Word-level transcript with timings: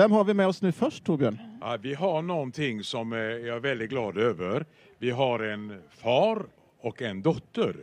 Vem 0.00 0.12
har 0.12 0.24
vi 0.24 0.34
med 0.34 0.46
oss 0.46 0.62
nu 0.62 0.72
först 0.72 1.04
Torbjörn? 1.04 1.38
Ja, 1.60 1.76
vi 1.82 1.94
har 1.94 2.22
någonting 2.22 2.84
som 2.84 3.12
eh, 3.12 3.18
jag 3.18 3.56
är 3.56 3.60
väldigt 3.60 3.90
glad 3.90 4.18
över. 4.18 4.64
Vi 4.98 5.10
har 5.10 5.38
en 5.40 5.82
far 5.90 6.46
och 6.80 7.02
en 7.02 7.22
dotter. 7.22 7.76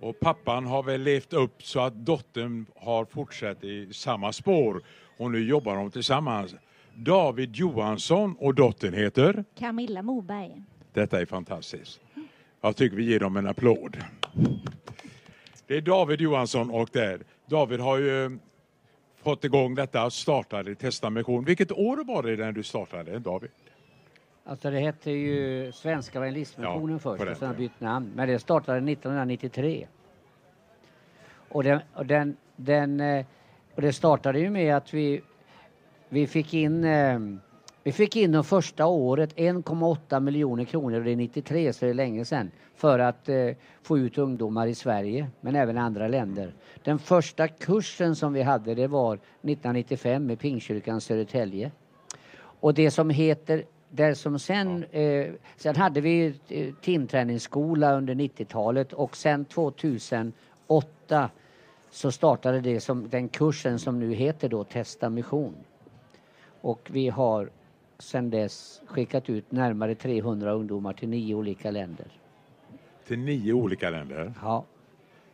Och 0.00 0.20
pappan 0.20 0.66
har 0.66 0.82
väl 0.82 1.02
levt 1.02 1.32
upp 1.32 1.62
så 1.62 1.80
att 1.80 1.94
dottern 1.94 2.66
har 2.76 3.04
fortsatt 3.04 3.64
i 3.64 3.92
samma 3.92 4.32
spår 4.32 4.82
och 5.18 5.30
nu 5.30 5.44
jobbar 5.44 5.76
de 5.76 5.90
tillsammans. 5.90 6.54
David 6.94 7.56
Johansson 7.56 8.36
och 8.38 8.54
dottern 8.54 8.94
heter? 8.94 9.44
Camilla 9.58 10.02
Moberg. 10.02 10.62
Detta 10.92 11.20
är 11.20 11.26
fantastiskt. 11.26 12.00
Jag 12.60 12.76
tycker 12.76 12.96
vi 12.96 13.04
ger 13.04 13.20
dem 13.20 13.36
en 13.36 13.46
applåd. 13.46 13.96
Det 15.66 15.76
är 15.76 15.80
David 15.80 16.20
Johansson 16.20 16.70
och 16.70 16.88
där. 16.92 17.20
David 17.46 17.80
har 17.80 17.98
ju 17.98 18.38
fått 19.22 19.44
igång 19.44 19.74
detta, 19.74 20.10
startade 20.10 20.74
Testamission. 20.74 21.44
Vilket 21.44 21.72
år 21.72 22.04
var 22.04 22.22
det 22.22 22.36
när 22.36 22.52
du 22.52 22.62
startade 22.62 23.18
David? 23.18 23.50
Alltså 24.44 24.70
det 24.70 24.80
hette 24.80 25.10
ju 25.10 25.72
Svenska 25.72 26.18
Evangelistmissionen 26.18 26.92
Ja, 26.92 26.98
först 26.98 27.30
och 27.30 27.36
sen 27.36 27.48
har 27.48 27.54
bytt 27.54 27.80
namn. 27.80 28.12
Men 28.14 28.28
det 28.28 28.38
startade 28.38 28.92
1993. 28.92 29.86
Och, 31.48 31.64
den, 31.64 31.80
och, 31.94 32.06
den, 32.06 32.36
den, 32.56 33.00
eh, 33.00 33.26
och 33.74 33.82
det 33.82 33.92
startade 33.92 34.38
ju 34.38 34.50
med 34.50 34.76
att 34.76 34.94
vi, 34.94 35.22
vi 36.08 36.26
fick 36.26 36.54
in 36.54 36.84
eh, 36.84 37.18
vi 37.90 37.94
fick 37.94 38.16
in 38.16 38.32
de 38.32 38.44
första 38.44 38.86
året 38.86 39.36
1,8 39.36 40.20
miljoner 40.20 40.64
kronor, 40.64 40.98
och 40.98 41.04
det 41.04 41.10
är 41.10 41.16
93 41.16 41.72
så 41.72 41.84
det 41.84 41.90
är 41.90 41.94
länge 41.94 42.24
sedan, 42.24 42.50
för 42.74 42.98
att 42.98 43.28
eh, 43.28 43.50
få 43.82 43.98
ut 43.98 44.18
ungdomar 44.18 44.66
i 44.66 44.74
Sverige, 44.74 45.26
men 45.40 45.56
även 45.56 45.76
i 45.76 45.80
andra 45.80 46.08
länder. 46.08 46.54
Den 46.84 46.98
första 46.98 47.48
kursen 47.48 48.16
som 48.16 48.32
vi 48.32 48.42
hade 48.42 48.74
det 48.74 48.86
var 48.86 49.14
1995 49.14 50.26
med 50.26 50.38
Pingstkyrkan 50.38 51.00
Södertälje. 51.00 51.70
Och 52.36 52.74
det 52.74 52.90
som 52.90 53.10
heter, 53.10 53.64
det 53.88 54.14
som 54.14 54.38
sen, 54.38 54.84
eh, 54.84 55.26
sen 55.56 55.76
hade 55.76 56.00
vi 56.00 56.34
eh, 56.48 56.74
timträningsskola 56.82 57.96
under 57.96 58.14
90-talet 58.14 58.92
och 58.92 59.16
sen 59.16 59.44
2008 59.44 61.30
så 61.90 62.12
startade 62.12 62.60
det 62.60 62.80
som 62.80 63.08
den 63.08 63.28
kursen 63.28 63.78
som 63.78 63.98
nu 63.98 64.14
heter 64.14 64.48
då 64.48 64.64
Testa 64.64 65.10
mission. 65.10 65.54
Och 66.60 66.88
vi 66.92 67.08
har 67.08 67.50
sen 68.02 68.30
dess 68.30 68.82
skickat 68.86 69.30
ut 69.30 69.52
närmare 69.52 69.94
300 69.94 70.52
ungdomar 70.52 70.92
till 70.92 71.08
nio 71.08 71.34
olika 71.34 71.70
länder. 71.70 72.06
Till 73.06 73.18
nio 73.18 73.52
olika 73.52 73.90
länder. 73.90 74.32
Ja, 74.42 74.64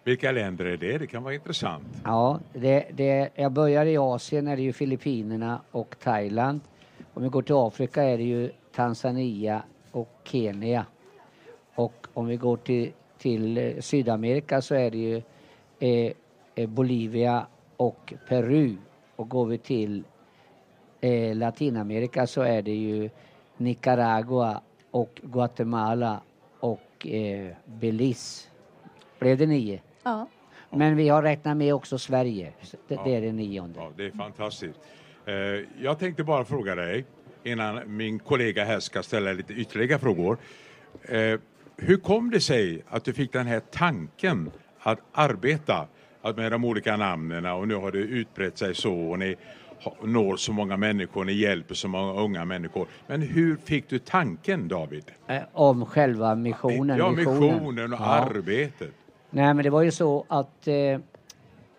Vilka 0.05 0.33
länder 0.33 0.65
är 0.65 0.77
det? 0.77 0.99
Det 0.99 1.07
kan 1.07 1.23
vara 1.23 1.35
intressant. 1.35 1.87
ja 2.05 2.41
det, 2.53 2.87
det, 2.95 3.31
jag 3.35 3.53
börjar 3.53 3.87
i 3.87 3.97
Asien 3.97 4.49
är 4.49 4.57
det 4.57 4.63
ju 4.63 4.73
Filippinerna 4.73 5.61
och 5.71 5.97
Thailand. 5.99 6.61
Om 7.15 7.23
vi 7.23 7.29
går 7.29 7.43
till 7.43 7.55
Afrika 7.55 8.03
är 8.03 8.19
det 8.19 8.25
ju 8.25 8.51
Tanzania 8.75 9.63
och 9.91 10.09
Kenya. 10.25 10.87
Och 11.75 12.07
om 12.15 12.27
vi 12.27 12.37
går 12.37 12.57
till, 12.57 12.93
till 13.19 13.59
eh, 13.59 13.81
Sydamerika 13.81 14.63
så 14.63 14.75
är 14.75 14.91
det 14.91 14.99
ju 14.99 15.23
eh, 15.79 16.13
eh, 16.55 16.69
Bolivia 16.69 17.47
och 17.77 18.15
Peru. 18.29 18.77
Och 19.17 19.29
går 19.29 19.47
vi 19.47 19.59
till 19.59 20.05
eh, 21.01 21.37
Latinamerika 21.37 22.27
så 22.27 22.43
är 22.43 22.63
det 22.63 22.75
ju 22.75 23.11
Nicaragua 23.57 24.61
och 24.91 25.21
Guatemala 25.23 26.21
och 26.61 27.07
eh, 27.07 27.53
Belize. 27.65 28.49
Blev 29.19 29.39
det 29.39 29.47
nio? 29.47 29.81
Ja. 30.03 30.29
Men 30.71 30.97
vi 30.97 31.09
har 31.09 31.23
räknat 31.23 31.57
med 31.57 31.75
också 31.75 31.99
Sverige. 31.99 32.53
Det, 32.89 32.99
det 33.05 33.15
är 33.15 33.21
det 33.21 33.33
nionde. 33.33 33.81
Ja, 33.81 33.91
det 33.97 34.07
är 34.07 34.11
fantastiskt. 34.11 34.79
Eh, 35.27 35.35
Jag 35.85 35.99
tänkte 35.99 36.25
bara 36.25 36.45
fråga 36.45 36.75
dig, 36.75 37.05
innan 37.45 37.97
min 37.97 38.19
kollega 38.19 38.65
här 38.65 38.81
ska 38.81 39.03
ställa 39.03 39.33
lite 39.33 39.53
ytterligare 39.53 40.01
frågor. 40.01 40.39
Eh, 41.03 41.41
Hur 41.77 41.97
kom 41.97 42.31
det 42.31 42.41
sig 42.41 42.83
att 42.89 43.05
du 43.05 43.13
fick 43.13 43.33
den 43.33 43.47
här 43.47 43.61
tanken 43.61 44.51
att 44.79 44.99
arbeta 45.13 45.87
med 46.37 46.53
de 46.53 46.65
olika 46.65 46.97
namnen 46.97 47.47
och 47.47 47.69
nu 47.69 47.75
har 47.75 47.93
det 47.93 47.99
utbrett 47.99 48.59
sig 48.59 48.75
så 48.75 48.95
och 48.95 49.19
ni 49.19 49.37
når 50.03 50.37
så 50.37 50.53
många 50.53 50.77
människor, 50.77 51.25
ni 51.25 51.33
hjälper 51.33 51.75
så 51.75 51.89
många 51.89 52.13
unga 52.21 52.45
människor. 52.45 52.87
Men 53.07 53.23
hur 53.23 53.57
fick 53.57 53.89
du 53.89 53.99
tanken 53.99 54.69
David? 54.69 55.05
Eh, 55.27 55.43
Om 55.53 55.87
själva 55.87 56.35
missionen. 56.35 56.99
Ja, 56.99 57.11
missionen 57.11 57.93
och 57.93 58.01
Ja. 58.01 58.05
arbetet. 58.07 58.91
Nej, 59.31 59.55
men 59.55 59.65
det 59.65 59.71
var 59.71 59.83
ju 59.83 59.91
så 59.91 60.25
att, 60.29 60.69
eh, 60.69 61.01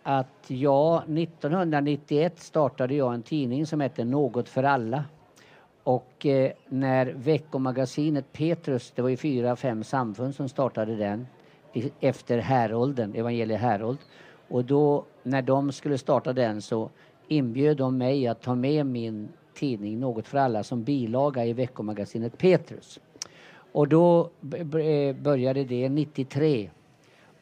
att 0.03 0.46
jag 0.47 1.09
1991 1.09 2.40
startade 2.40 2.96
jag 2.96 3.13
en 3.13 3.23
tidning 3.23 3.66
som 3.66 3.81
hette 3.81 4.03
Något 4.03 4.50
för 4.50 4.63
alla. 4.63 5.03
Och 5.84 6.25
eh, 6.25 6.51
när 6.69 7.06
veckomagasinet 7.16 8.34
Petrus, 8.34 8.91
det 8.96 9.01
var 9.01 9.09
ju 9.09 9.17
fyra, 9.17 9.56
fem 9.56 9.84
samfund 9.84 10.35
som 10.35 10.50
startade 10.50 10.96
den 10.96 11.28
i, 11.73 11.91
efter 12.00 12.38
Härolden, 12.38 13.16
Evangelie 13.16 13.57
Härold. 13.57 13.97
Och 14.50 14.66
då 14.66 15.06
när 15.23 15.41
de 15.41 15.72
skulle 15.72 15.97
starta 15.97 16.34
den 16.34 16.62
så 16.62 16.90
inbjöd 17.28 17.78
de 17.78 17.98
mig 17.98 18.28
att 18.28 18.42
ta 18.42 18.56
med 18.56 18.86
min 18.86 19.30
tidning 19.54 20.00
Något 20.00 20.28
för 20.28 20.38
alla 20.38 20.64
som 20.64 20.84
bilaga 20.84 21.46
i 21.46 21.54
veckomagasinet 21.54 22.38
Petrus. 22.38 23.00
Och 23.72 23.88
då 23.88 24.30
eh, 24.56 25.16
började 25.16 25.64
det 25.64 25.90
93. 25.90 26.70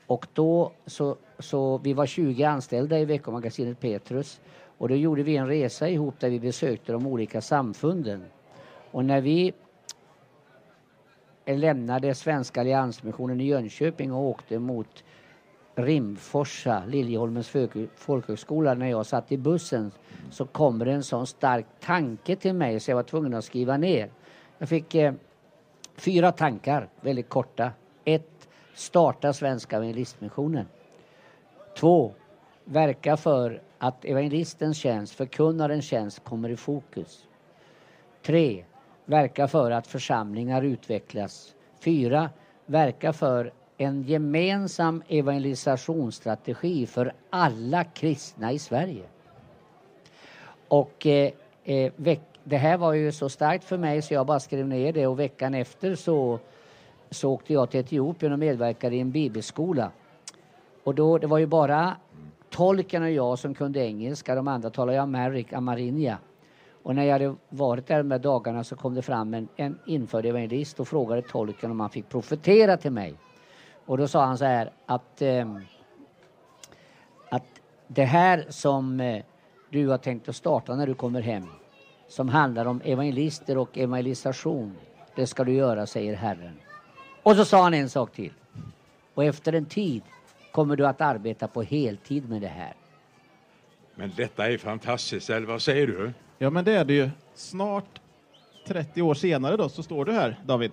Och 0.07 0.27
då 0.33 0.71
så, 0.85 1.15
så 1.39 1.77
vi 1.77 1.93
var 1.93 2.05
20 2.05 2.43
anställda 2.43 2.99
i 2.99 3.05
veckomagasinet 3.05 3.79
Petrus 3.79 4.41
och 4.77 4.89
då 4.89 4.95
gjorde 4.95 5.23
vi 5.23 5.37
en 5.37 5.47
resa 5.47 5.89
ihop 5.89 6.19
där 6.19 6.29
vi 6.29 6.39
besökte 6.39 6.91
de 6.91 7.07
olika 7.07 7.41
samfunden. 7.41 8.23
Och 8.91 9.05
när 9.05 9.21
vi 9.21 9.53
eh, 11.45 11.57
lämnade 11.57 12.15
Svenska 12.15 12.61
Alliansmissionen 12.61 13.41
i 13.41 13.45
Jönköping 13.45 14.13
och 14.13 14.21
åkte 14.21 14.59
mot 14.59 15.03
Rimforsa, 15.75 16.83
Liljeholmens 16.87 17.51
folkhögskola, 17.95 18.73
när 18.73 18.87
jag 18.87 19.05
satt 19.05 19.31
i 19.31 19.37
bussen 19.37 19.91
så 20.31 20.45
kommer 20.45 20.85
en 20.85 21.03
sån 21.03 21.27
stark 21.27 21.65
tanke 21.79 22.35
till 22.35 22.53
mig 22.53 22.79
så 22.79 22.91
jag 22.91 22.95
var 22.95 23.03
tvungen 23.03 23.33
att 23.33 23.45
skriva 23.45 23.77
ner. 23.77 24.09
Jag 24.57 24.69
fick 24.69 24.95
eh, 24.95 25.13
fyra 25.95 26.31
tankar, 26.31 26.89
väldigt 27.01 27.29
korta. 27.29 27.71
Ett, 28.05 28.47
starta 28.73 29.33
Svenska 29.33 29.75
Evangelistmissionen. 29.75 30.65
Två, 31.77 32.13
verka 32.63 33.17
för 33.17 33.61
att 33.77 34.05
evangelistens 34.05 34.77
tjänst, 34.77 35.13
förkunnarens 35.13 35.85
tjänst 35.85 36.23
kommer 36.23 36.49
i 36.49 36.55
fokus. 36.55 37.27
Tre, 38.21 38.65
verka 39.05 39.47
för 39.47 39.71
att 39.71 39.87
församlingar 39.87 40.61
utvecklas. 40.61 41.55
Fyra, 41.79 42.29
verka 42.65 43.13
för 43.13 43.53
en 43.77 44.03
gemensam 44.03 45.03
evangelisationsstrategi 45.07 46.85
för 46.85 47.13
alla 47.29 47.83
kristna 47.83 48.51
i 48.51 48.59
Sverige. 48.59 49.03
Och 50.67 51.05
eh, 51.05 51.31
eh, 51.63 52.17
det 52.43 52.57
här 52.57 52.77
var 52.77 52.93
ju 52.93 53.11
så 53.11 53.29
starkt 53.29 53.63
för 53.63 53.77
mig 53.77 54.01
så 54.01 54.13
jag 54.13 54.25
bara 54.25 54.39
skrev 54.39 54.67
ner 54.67 54.93
det 54.93 55.07
och 55.07 55.19
veckan 55.19 55.53
efter 55.53 55.95
så, 55.95 56.39
så 57.09 57.31
åkte 57.31 57.53
jag 57.53 57.69
till 57.69 57.79
Etiopien 57.79 58.33
och 58.33 58.39
medverkade 58.39 58.95
i 58.95 58.99
en 58.99 59.11
bibelskola. 59.11 59.91
Och 60.83 60.95
då, 60.95 61.17
det 61.17 61.27
var 61.27 61.37
ju 61.37 61.45
bara 61.45 61.95
tolken 62.49 63.03
och 63.03 63.11
jag 63.11 63.39
som 63.39 63.53
kunde 63.53 63.79
engelska, 63.79 64.35
de 64.35 64.47
andra 64.47 64.69
talade 64.69 65.01
amerik, 65.01 65.53
amarinja. 65.53 66.17
Och 66.83 66.95
när 66.95 67.03
jag 67.03 67.11
hade 67.11 67.35
varit 67.49 67.87
där 67.87 68.03
de 68.03 68.17
dagarna 68.17 68.63
så 68.63 68.75
kom 68.75 68.95
det 68.95 69.01
fram 69.01 69.33
en, 69.33 69.47
en 69.55 69.79
införd 69.85 70.25
evangelist 70.25 70.79
och 70.79 70.87
frågade 70.87 71.21
tolken 71.21 71.71
om 71.71 71.79
han 71.79 71.89
fick 71.89 72.09
profetera 72.09 72.77
till 72.77 72.91
mig. 72.91 73.13
Och 73.85 73.97
då 73.97 74.07
sa 74.07 74.25
han 74.25 74.37
så 74.37 74.45
här 74.45 74.71
att, 74.85 75.21
ehm, 75.21 75.65
att 77.29 77.43
det 77.87 78.05
här 78.05 78.45
som 78.49 78.99
eh, 78.99 79.23
du 79.69 79.87
har 79.87 79.97
tänkt 79.97 80.29
att 80.29 80.35
starta 80.35 80.75
när 80.75 80.87
du 80.87 80.93
kommer 80.93 81.21
hem, 81.21 81.47
som 82.07 82.29
handlar 82.29 82.65
om 82.65 82.81
evangelister 82.85 83.57
och 83.57 83.77
evangelisation, 83.77 84.75
det 85.15 85.27
ska 85.27 85.43
du 85.43 85.53
göra, 85.53 85.85
säger 85.85 86.15
Herren. 86.15 86.59
Och 87.23 87.35
så 87.35 87.45
sa 87.45 87.63
han 87.63 87.73
en 87.73 87.89
sak 87.89 88.11
till. 88.11 88.33
Och 89.13 89.23
efter 89.23 89.53
en 89.53 89.65
tid 89.65 90.01
kommer 90.51 90.75
du 90.75 90.87
att 90.87 91.01
arbeta 91.01 91.47
på 91.47 91.61
heltid 91.61 92.29
med 92.29 92.41
det 92.41 92.47
här. 92.47 92.73
Men 93.95 94.11
detta 94.15 94.51
är 94.51 94.57
fantastiskt, 94.57 95.29
eller 95.29 95.47
vad 95.47 95.61
säger 95.61 95.87
du? 95.87 96.13
Ja, 96.37 96.49
men 96.49 96.65
det 96.65 96.71
är 96.71 96.85
det 96.85 96.93
ju. 96.93 97.09
Snart 97.33 98.01
30 98.67 99.01
år 99.01 99.13
senare 99.13 99.57
då 99.57 99.69
så 99.69 99.83
står 99.83 100.05
du 100.05 100.11
här, 100.11 100.39
David. 100.45 100.71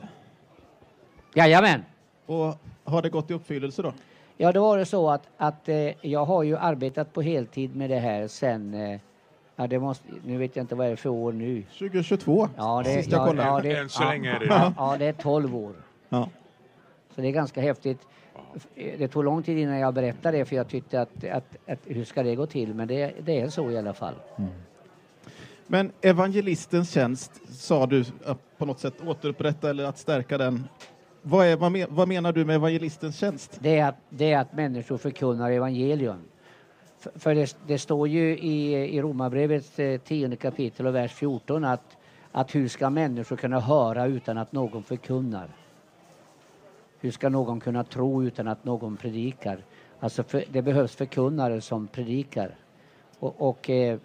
Jajamän! 1.34 1.84
Och 2.26 2.58
har 2.84 3.02
det 3.02 3.08
gått 3.08 3.30
i 3.30 3.34
uppfyllelse 3.34 3.82
då? 3.82 3.92
Ja, 4.36 4.52
då 4.52 4.62
var 4.62 4.78
det 4.78 4.86
så 4.86 5.10
att, 5.10 5.22
att 5.36 5.68
eh, 5.68 6.06
jag 6.06 6.24
har 6.24 6.42
ju 6.42 6.56
arbetat 6.56 7.12
på 7.12 7.22
heltid 7.22 7.76
med 7.76 7.90
det 7.90 7.98
här 7.98 8.28
sen, 8.28 8.74
eh, 8.74 9.00
ja 9.56 9.66
det 9.66 9.78
måste, 9.78 10.04
nu 10.24 10.38
vet 10.38 10.56
jag 10.56 10.62
inte 10.62 10.74
vad 10.74 10.86
det 10.86 10.92
är 10.92 10.96
för 10.96 11.08
år 11.10 11.32
nu. 11.32 11.62
2022, 11.62 12.48
Ja, 12.56 12.82
det, 12.84 12.90
sist 12.94 13.10
jag 13.12 13.20
ja, 13.20 13.26
kollade. 13.26 13.48
ja, 13.48 13.60
det, 13.60 13.76
Än 13.80 13.88
så 13.88 14.02
ja, 14.02 14.08
länge 14.08 14.30
är 14.36 14.38
det 14.40 14.46
ja, 14.46 14.72
ja, 14.76 14.96
det 14.98 15.04
är 15.06 15.12
12 15.12 15.56
år. 15.56 15.72
Ja. 16.08 16.28
Så 17.14 17.20
det 17.20 17.28
är 17.28 17.32
ganska 17.32 17.60
häftigt. 17.60 17.98
Det 18.74 19.08
tog 19.08 19.24
lång 19.24 19.42
tid 19.42 19.58
innan 19.58 19.78
jag 19.78 19.94
berättade 19.94 20.38
det 20.38 20.44
för 20.44 20.56
jag 20.56 20.68
tyckte 20.68 21.00
att, 21.00 21.24
att, 21.24 21.56
att 21.66 21.78
hur 21.84 22.04
ska 22.04 22.22
det 22.22 22.34
gå 22.34 22.46
till? 22.46 22.74
Men 22.74 22.88
det, 22.88 23.12
det 23.20 23.40
är 23.40 23.48
så 23.48 23.70
i 23.70 23.78
alla 23.78 23.94
fall. 23.94 24.14
Men 25.66 25.92
evangelistens 26.00 26.90
tjänst, 26.90 27.40
sa 27.50 27.86
du, 27.86 28.04
att 28.24 28.38
på 28.58 28.66
något 28.66 28.80
sätt 28.80 28.94
återupprätta 29.06 29.70
eller 29.70 29.84
att 29.84 29.98
stärka 29.98 30.38
den. 30.38 30.68
Vad, 31.22 31.46
är, 31.46 31.56
vad, 31.56 31.72
men, 31.72 31.86
vad 31.90 32.08
menar 32.08 32.32
du 32.32 32.44
med 32.44 32.56
evangelistens 32.56 33.16
tjänst? 33.16 33.58
Det 33.60 33.78
är 33.78 33.88
att, 33.88 33.96
det 34.08 34.32
är 34.32 34.38
att 34.38 34.52
människor 34.52 34.98
förkunnar 34.98 35.50
evangelium. 35.50 36.22
För, 36.98 37.18
för 37.18 37.34
det, 37.34 37.56
det, 37.66 37.78
står 37.78 38.08
ju 38.08 38.38
i, 38.38 38.74
i 38.96 39.02
Romarbrevet 39.02 39.76
10 40.04 40.26
eh, 40.26 40.36
kapitel 40.36 40.86
och 40.86 40.94
vers 40.94 41.12
14 41.12 41.64
att, 41.64 41.96
att 42.32 42.54
hur 42.54 42.68
ska 42.68 42.90
människor 42.90 43.36
kunna 43.36 43.60
höra 43.60 44.06
utan 44.06 44.38
att 44.38 44.52
någon 44.52 44.82
förkunnar? 44.82 45.48
Hur 47.00 47.10
ska 47.10 47.28
någon 47.28 47.60
kunna 47.60 47.84
tro 47.84 48.24
utan 48.24 48.48
att 48.48 48.64
någon 48.64 48.96
predikar? 48.96 49.58
Alltså 50.00 50.22
för, 50.22 50.44
det 50.52 50.62
behövs 50.62 50.96
förkunnare 50.96 51.60
som 51.60 51.86
predikar. 51.86 52.54
Och, 53.18 53.48
och 53.48 53.70
eh, 53.70 53.98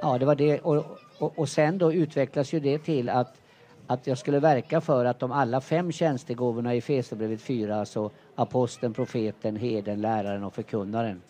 ja, 0.00 0.18
det 0.18 0.26
var 0.26 0.34
det. 0.34 0.60
Och, 0.60 0.84
och, 1.18 1.38
och, 1.38 1.48
sen 1.48 1.78
då 1.78 1.92
utvecklas 1.92 2.52
ju 2.52 2.60
det 2.60 2.78
till 2.78 3.08
att, 3.08 3.40
att 3.86 4.06
jag 4.06 4.18
skulle 4.18 4.40
verka 4.40 4.80
för 4.80 5.04
att 5.04 5.18
de 5.18 5.32
alla 5.32 5.60
fem 5.60 5.92
tjänstegåvorna 5.92 6.74
i 6.74 6.78
Efesierbrevet 6.78 7.40
4, 7.40 7.76
alltså 7.76 8.10
aposteln, 8.34 8.94
profeten, 8.94 9.56
heden, 9.56 10.00
läraren 10.00 10.44
och 10.44 10.54
förkunnaren, 10.54 11.20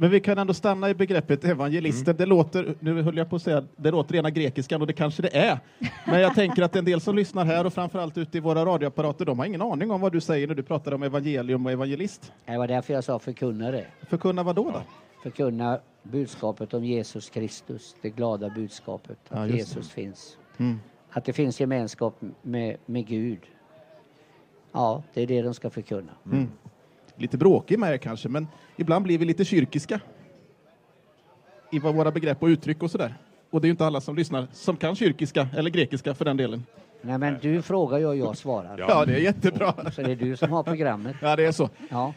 men 0.00 0.10
vi 0.10 0.20
kan 0.20 0.38
ändå 0.38 0.54
stanna 0.54 0.90
i 0.90 0.94
begreppet 0.94 1.44
evangelisten. 1.44 2.04
Mm. 2.04 2.16
Det 2.16 2.26
låter, 2.26 2.74
nu 2.80 3.02
höll 3.02 3.16
jag 3.16 3.30
på 3.30 3.36
att 3.36 3.42
säga, 3.42 3.64
det 3.76 3.90
låter 3.90 4.14
rena 4.14 4.30
grekiskan 4.30 4.80
och 4.80 4.86
det 4.86 4.92
kanske 4.92 5.22
det 5.22 5.36
är. 5.36 5.58
Men 6.06 6.20
jag 6.20 6.34
tänker 6.34 6.62
att 6.62 6.76
en 6.76 6.84
del 6.84 7.00
som 7.00 7.16
lyssnar 7.16 7.44
här 7.44 7.66
och 7.66 7.72
framförallt 7.72 8.18
ute 8.18 8.38
i 8.38 8.40
våra 8.40 8.64
radioapparater, 8.64 9.24
de 9.24 9.38
har 9.38 9.46
ingen 9.46 9.62
aning 9.62 9.90
om 9.90 10.00
vad 10.00 10.12
du 10.12 10.20
säger 10.20 10.46
när 10.46 10.54
du 10.54 10.62
pratar 10.62 10.94
om 10.94 11.02
evangelium 11.02 11.66
och 11.66 11.72
evangelist. 11.72 12.32
Det 12.46 12.58
var 12.58 12.66
därför 12.66 12.94
jag 12.94 13.04
sa 13.04 13.18
förkunnare. 13.18 13.84
Förkunna 14.08 14.42
vad 14.42 14.56
då? 14.56 14.64
då? 14.64 14.82
Förkunna 15.22 15.78
budskapet 16.02 16.74
om 16.74 16.84
Jesus 16.84 17.30
Kristus, 17.30 17.96
det 18.02 18.10
glada 18.10 18.50
budskapet, 18.50 19.18
att 19.28 19.48
ja, 19.50 19.56
Jesus 19.56 19.90
finns. 19.90 20.36
Mm. 20.58 20.80
Att 21.10 21.24
det 21.24 21.32
finns 21.32 21.60
gemenskap 21.60 22.14
med, 22.42 22.76
med 22.86 23.06
Gud. 23.06 23.40
Ja, 24.72 25.02
det 25.14 25.22
är 25.22 25.26
det 25.26 25.42
de 25.42 25.54
ska 25.54 25.70
förkunna. 25.70 26.12
Mm 26.26 26.48
lite 27.18 27.38
bråkig 27.38 27.78
med 27.78 27.92
er 27.92 27.96
kanske, 27.96 28.28
men 28.28 28.46
ibland 28.76 29.04
blir 29.04 29.18
vi 29.18 29.24
lite 29.24 29.44
kyrkiska 29.44 30.00
i 31.70 31.78
våra 31.78 32.10
begrepp 32.10 32.42
och 32.42 32.46
uttryck 32.46 32.82
och 32.82 32.90
sådär. 32.90 33.14
Och 33.50 33.60
det 33.60 33.64
är 33.64 33.68
ju 33.68 33.70
inte 33.70 33.86
alla 33.86 34.00
som 34.00 34.16
lyssnar 34.16 34.46
som 34.52 34.76
kan 34.76 34.94
kyrkiska 34.94 35.48
eller 35.56 35.70
grekiska 35.70 36.14
för 36.14 36.24
den 36.24 36.36
delen. 36.36 36.64
Nej, 37.02 37.18
men 37.18 37.38
du 37.42 37.62
frågar 37.62 37.98
ju 37.98 38.06
och 38.06 38.16
jag 38.16 38.36
svarar. 38.36 38.78
Ja, 38.78 39.04
det 39.04 39.14
är 39.14 39.20
jättebra. 39.20 39.74
Så 39.92 40.02
det 40.02 40.12
är 40.12 40.16
du 40.16 40.36
som 40.36 40.52
har 40.52 40.62
programmet. 40.62 41.16
Ja, 41.22 41.36
det 41.36 41.44
är 41.44 41.52
så. 41.52 41.68
Ja. 41.90 42.14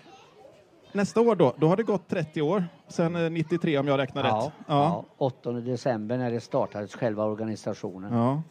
Nästa 0.91 1.21
år 1.21 1.35
då, 1.35 1.53
då 1.57 1.67
har 1.67 1.77
det 1.77 1.83
gått 1.83 2.07
30 2.07 2.41
år 2.41 2.65
sedan 2.87 3.33
93 3.33 3.77
om 3.77 3.87
jag 3.87 3.97
räknar 3.97 4.23
ja, 4.23 4.35
rätt. 4.35 4.53
Ja. 4.67 5.05
ja, 5.17 5.25
8 5.25 5.51
december 5.51 6.17
när 6.17 6.31
det 6.31 6.39
startades 6.39 6.95
själva 6.95 7.25
organisationen. 7.25 8.13
Ja. 8.13 8.41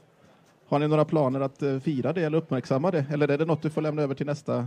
Har 0.70 0.78
ni 0.78 0.88
några 0.88 1.04
planer 1.04 1.40
att 1.40 1.62
uh, 1.62 1.80
fira 1.80 2.12
det 2.12 2.22
eller 2.22 2.38
uppmärksamma 2.38 2.90
det? 2.90 3.04
Eller 3.12 3.28
är 3.28 3.38
det 3.38 3.44
något 3.44 3.62
du 3.62 3.70
får 3.70 3.82
lämna 3.82 4.02
över 4.02 4.14
till 4.14 4.26
nästa 4.26 4.66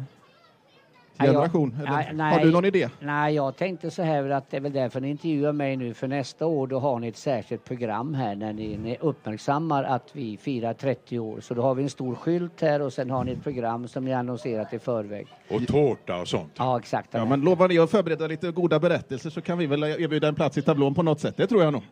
generation? 1.19 1.77
Nej, 1.85 2.09
nej, 2.13 2.33
har 2.33 2.45
du 2.45 2.51
någon 2.51 2.65
idé? 2.65 2.89
Nej, 2.99 3.35
jag 3.35 3.57
tänkte 3.57 3.91
så 3.91 4.01
här 4.01 4.29
att 4.29 4.51
det 4.51 4.57
är 4.57 4.61
väl 4.61 4.73
därför 4.73 5.01
ni 5.01 5.09
intervjuar 5.09 5.51
mig 5.51 5.77
nu 5.77 5.93
för 5.93 6.07
nästa 6.07 6.45
år 6.45 6.67
då 6.67 6.79
har 6.79 6.99
ni 6.99 7.07
ett 7.07 7.17
särskilt 7.17 7.65
program 7.65 8.13
här 8.13 8.35
när 8.35 8.53
ni, 8.53 8.77
ni 8.77 8.97
uppmärksammar 8.99 9.83
att 9.83 10.09
vi 10.13 10.37
firar 10.37 10.73
30 10.73 11.19
år. 11.19 11.39
Så 11.41 11.53
då 11.53 11.61
har 11.61 11.75
vi 11.75 11.83
en 11.83 11.89
stor 11.89 12.15
skylt 12.15 12.61
här 12.61 12.81
och 12.81 12.93
sen 12.93 13.09
har 13.09 13.23
ni 13.23 13.31
ett 13.31 13.43
program 13.43 13.87
som 13.87 14.05
ni 14.05 14.13
annonserat 14.13 14.73
i 14.73 14.79
förväg. 14.79 15.27
Och 15.49 15.67
tårta 15.67 16.21
och 16.21 16.27
sånt. 16.27 16.51
Ja, 16.57 16.79
exakt. 16.79 17.09
Ja, 17.11 17.25
men 17.25 17.41
lovar 17.41 17.67
ni 17.67 17.79
att 17.79 17.91
förbereda 17.91 18.27
lite 18.27 18.51
goda 18.51 18.79
berättelser 18.79 19.29
så 19.29 19.41
kan 19.41 19.57
vi 19.57 19.65
väl 19.65 19.83
erbjuda 19.83 20.27
en 20.27 20.35
plats 20.35 20.57
i 20.57 20.61
tablån 20.61 20.93
på 20.93 21.03
något 21.03 21.19
sätt. 21.19 21.37
Det 21.37 21.47
tror 21.47 21.63
jag 21.63 21.73
nog. 21.73 21.83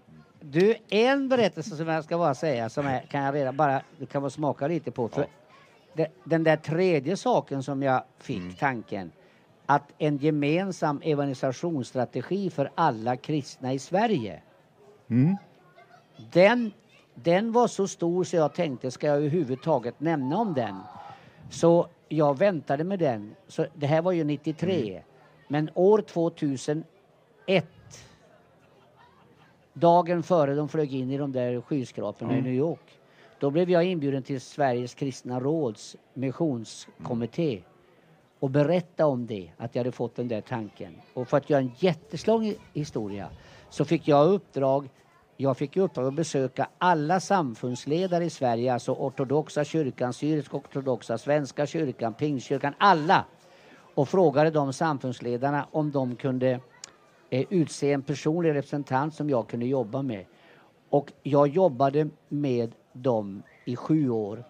Du, 0.41 0.75
en 0.89 1.29
berättelse 1.29 1.75
som 1.75 1.87
jag 1.87 2.03
ska 2.03 2.17
bara 2.17 2.35
säga 2.35 2.69
som 2.69 2.87
är, 2.87 2.99
kan 2.99 3.23
jag 3.23 3.35
redan 3.35 3.57
bara, 3.57 3.81
du 3.97 4.05
kan 4.05 4.21
bara 4.21 4.29
smaka 4.29 4.67
lite 4.67 4.91
på. 4.91 5.07
För 5.07 5.27
den 6.23 6.43
där 6.43 6.57
tredje 6.57 7.17
saken 7.17 7.63
som 7.63 7.83
jag 7.83 8.03
fick 8.17 8.37
mm. 8.37 8.53
tanken 8.53 9.11
att 9.65 9.93
en 9.97 10.17
gemensam 10.17 11.01
evangelisationsstrategi 11.03 12.49
för 12.49 12.71
alla 12.75 13.15
kristna 13.15 13.73
i 13.73 13.79
Sverige. 13.79 14.41
Mm. 15.07 15.37
Den, 16.33 16.71
den 17.15 17.51
var 17.51 17.67
så 17.67 17.87
stor 17.87 18.23
så 18.23 18.35
jag 18.35 18.53
tänkte, 18.53 18.91
ska 18.91 19.07
jag 19.07 19.17
överhuvudtaget 19.17 19.99
nämna 19.99 20.37
om 20.37 20.53
den? 20.53 20.75
Så 21.49 21.87
jag 22.07 22.37
väntade 22.37 22.83
med 22.83 22.99
den. 22.99 23.35
Så 23.47 23.65
det 23.75 23.87
här 23.87 24.01
var 24.01 24.11
ju 24.11 24.23
93. 24.23 24.89
Mm. 24.89 25.03
Men 25.47 25.69
år 25.73 26.01
2001 26.01 26.85
dagen 29.73 30.23
före 30.23 30.55
de 30.55 30.69
flög 30.69 30.93
in 30.93 31.11
i 31.11 31.17
de 31.17 31.31
där 31.31 31.61
skyskraporna 31.61 32.31
mm. 32.31 32.45
i 32.45 32.49
New 32.49 32.59
York. 32.59 32.99
Då 33.39 33.51
blev 33.51 33.69
jag 33.69 33.83
inbjuden 33.83 34.23
till 34.23 34.41
Sveriges 34.41 34.93
kristna 34.93 35.39
råds 35.39 35.95
missionskommitté 36.13 37.61
och 38.39 38.49
berätta 38.49 39.05
om 39.05 39.27
det, 39.27 39.51
att 39.57 39.75
jag 39.75 39.79
hade 39.79 39.91
fått 39.91 40.15
den 40.15 40.27
där 40.27 40.41
tanken. 40.41 40.95
Och 41.13 41.27
för 41.27 41.37
att 41.37 41.49
göra 41.49 41.61
en 41.61 41.71
jätteslång 41.77 42.53
historia 42.73 43.29
så 43.69 43.85
fick 43.85 44.07
jag 44.07 44.27
uppdrag 44.27 44.89
jag 45.41 45.57
fick 45.57 45.77
uppdrag 45.77 46.07
att 46.07 46.13
besöka 46.13 46.69
alla 46.77 47.19
samfundsledare 47.19 48.25
i 48.25 48.29
Sverige, 48.29 48.73
alltså 48.73 48.91
ortodoxa 48.91 49.63
kyrkan, 49.63 50.13
syrisk-ortodoxa, 50.13 51.17
svenska 51.17 51.65
kyrkan, 51.65 52.13
pingstkyrkan, 52.13 52.73
alla. 52.77 53.25
Och 53.95 54.09
frågade 54.09 54.49
de 54.49 54.73
samfundsledarna 54.73 55.67
om 55.71 55.91
de 55.91 56.15
kunde 56.15 56.59
utse 57.31 57.93
en 57.93 58.01
personlig 58.01 58.53
representant 58.53 59.13
som 59.13 59.29
jag 59.29 59.47
kunde 59.47 59.65
jobba 59.65 60.01
med. 60.01 60.25
Och 60.89 61.11
jag 61.23 61.47
jobbade 61.47 62.09
med 62.29 62.71
dem 62.93 63.43
i 63.65 63.75
sju 63.75 64.09
år 64.09 64.43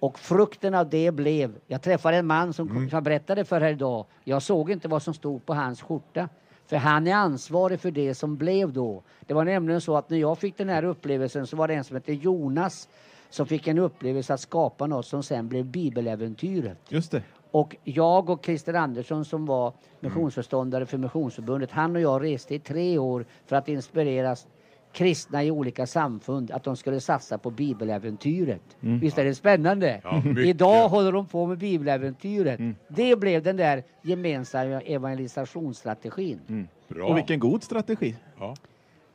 och 0.00 0.18
frukten 0.18 0.74
av 0.74 0.90
det 0.90 1.10
blev, 1.10 1.58
jag 1.66 1.82
träffade 1.82 2.16
en 2.16 2.26
man 2.26 2.52
som, 2.52 2.70
mm. 2.70 2.90
som 2.90 3.02
berättade 3.02 3.44
för 3.44 3.60
här 3.60 3.72
idag, 3.72 4.06
jag 4.24 4.42
såg 4.42 4.70
inte 4.70 4.88
vad 4.88 5.02
som 5.02 5.14
stod 5.14 5.46
på 5.46 5.54
hans 5.54 5.82
skjorta. 5.82 6.28
För 6.66 6.76
han 6.76 7.06
är 7.06 7.14
ansvarig 7.14 7.80
för 7.80 7.90
det 7.90 8.14
som 8.14 8.36
blev 8.36 8.72
då. 8.72 9.02
Det 9.26 9.34
var 9.34 9.44
nämligen 9.44 9.80
så 9.80 9.96
att 9.96 10.10
när 10.10 10.18
jag 10.18 10.38
fick 10.38 10.56
den 10.56 10.68
här 10.68 10.84
upplevelsen 10.84 11.46
så 11.46 11.56
var 11.56 11.68
det 11.68 11.74
en 11.74 11.84
som 11.84 11.96
hette 11.96 12.12
Jonas 12.12 12.88
som 13.30 13.46
fick 13.46 13.66
en 13.68 13.78
upplevelse 13.78 14.34
att 14.34 14.40
skapa 14.40 14.86
något 14.86 15.06
som 15.06 15.22
sen 15.22 15.48
blev 15.48 15.64
bibeläventyret. 15.64 16.78
Just 16.88 17.10
det. 17.10 17.22
Och 17.56 17.76
jag 17.84 18.30
och 18.30 18.44
Christer 18.44 18.74
Andersson 18.74 19.24
som 19.24 19.46
var 19.46 19.72
missionsförståndare 20.00 20.86
för 20.86 20.98
Missionsförbundet, 20.98 21.70
han 21.70 21.96
och 21.96 22.02
jag 22.02 22.22
reste 22.22 22.54
i 22.54 22.58
tre 22.58 22.98
år 22.98 23.26
för 23.46 23.56
att 23.56 23.68
inspireras 23.68 24.46
kristna 24.92 25.44
i 25.44 25.50
olika 25.50 25.86
samfund 25.86 26.50
att 26.50 26.64
de 26.64 26.76
skulle 26.76 27.00
satsa 27.00 27.38
på 27.38 27.50
bibeläventyret. 27.50 28.76
Mm. 28.80 28.98
Visst 28.98 29.18
är 29.18 29.24
det 29.24 29.34
spännande? 29.34 30.00
Ja, 30.04 30.22
Idag 30.44 30.88
håller 30.88 31.12
de 31.12 31.26
på 31.26 31.46
med 31.46 31.58
bibeläventyret. 31.58 32.58
Mm. 32.58 32.74
Det 32.88 33.16
blev 33.16 33.42
den 33.42 33.56
där 33.56 33.82
gemensamma 34.02 34.80
evangelisationsstrategin. 34.80 36.40
Mm. 36.48 36.68
Bra. 36.88 37.08
Och 37.08 37.16
vilken 37.16 37.40
god 37.40 37.62
strategi. 37.62 38.16
Ja. 38.38 38.54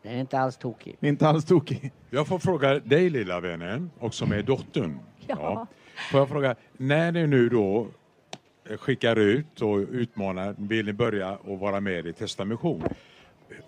Den 0.04 0.14
är 0.14 0.20
inte 0.20 0.40
alls 0.40 0.58
tokig. 0.58 0.98
Inte 1.02 1.28
alls 1.28 1.46
tokig. 1.46 1.92
Jag 2.10 2.28
får 2.28 2.40
fråga 2.40 2.80
dig 2.80 3.10
lilla 3.10 3.40
vännen, 3.40 3.92
och 4.00 4.14
som 4.14 4.32
är 4.32 4.42
dottern. 4.42 5.00
Ja. 5.28 5.36
ja. 5.40 5.68
Får 6.12 6.20
jag 6.20 6.30
fråga, 6.30 6.56
när 6.78 7.12
ni 7.12 7.28
nu 7.28 7.50
då 7.50 7.88
skickar 8.78 9.16
ut 9.16 9.62
och 9.62 9.78
utmanar, 9.78 10.56
vill 10.58 10.86
ni 10.86 10.94
börja 10.94 11.30
att 11.30 11.60
vara 11.60 11.80
med 11.80 12.08
i 12.08 12.14
Testamission? 12.14 12.84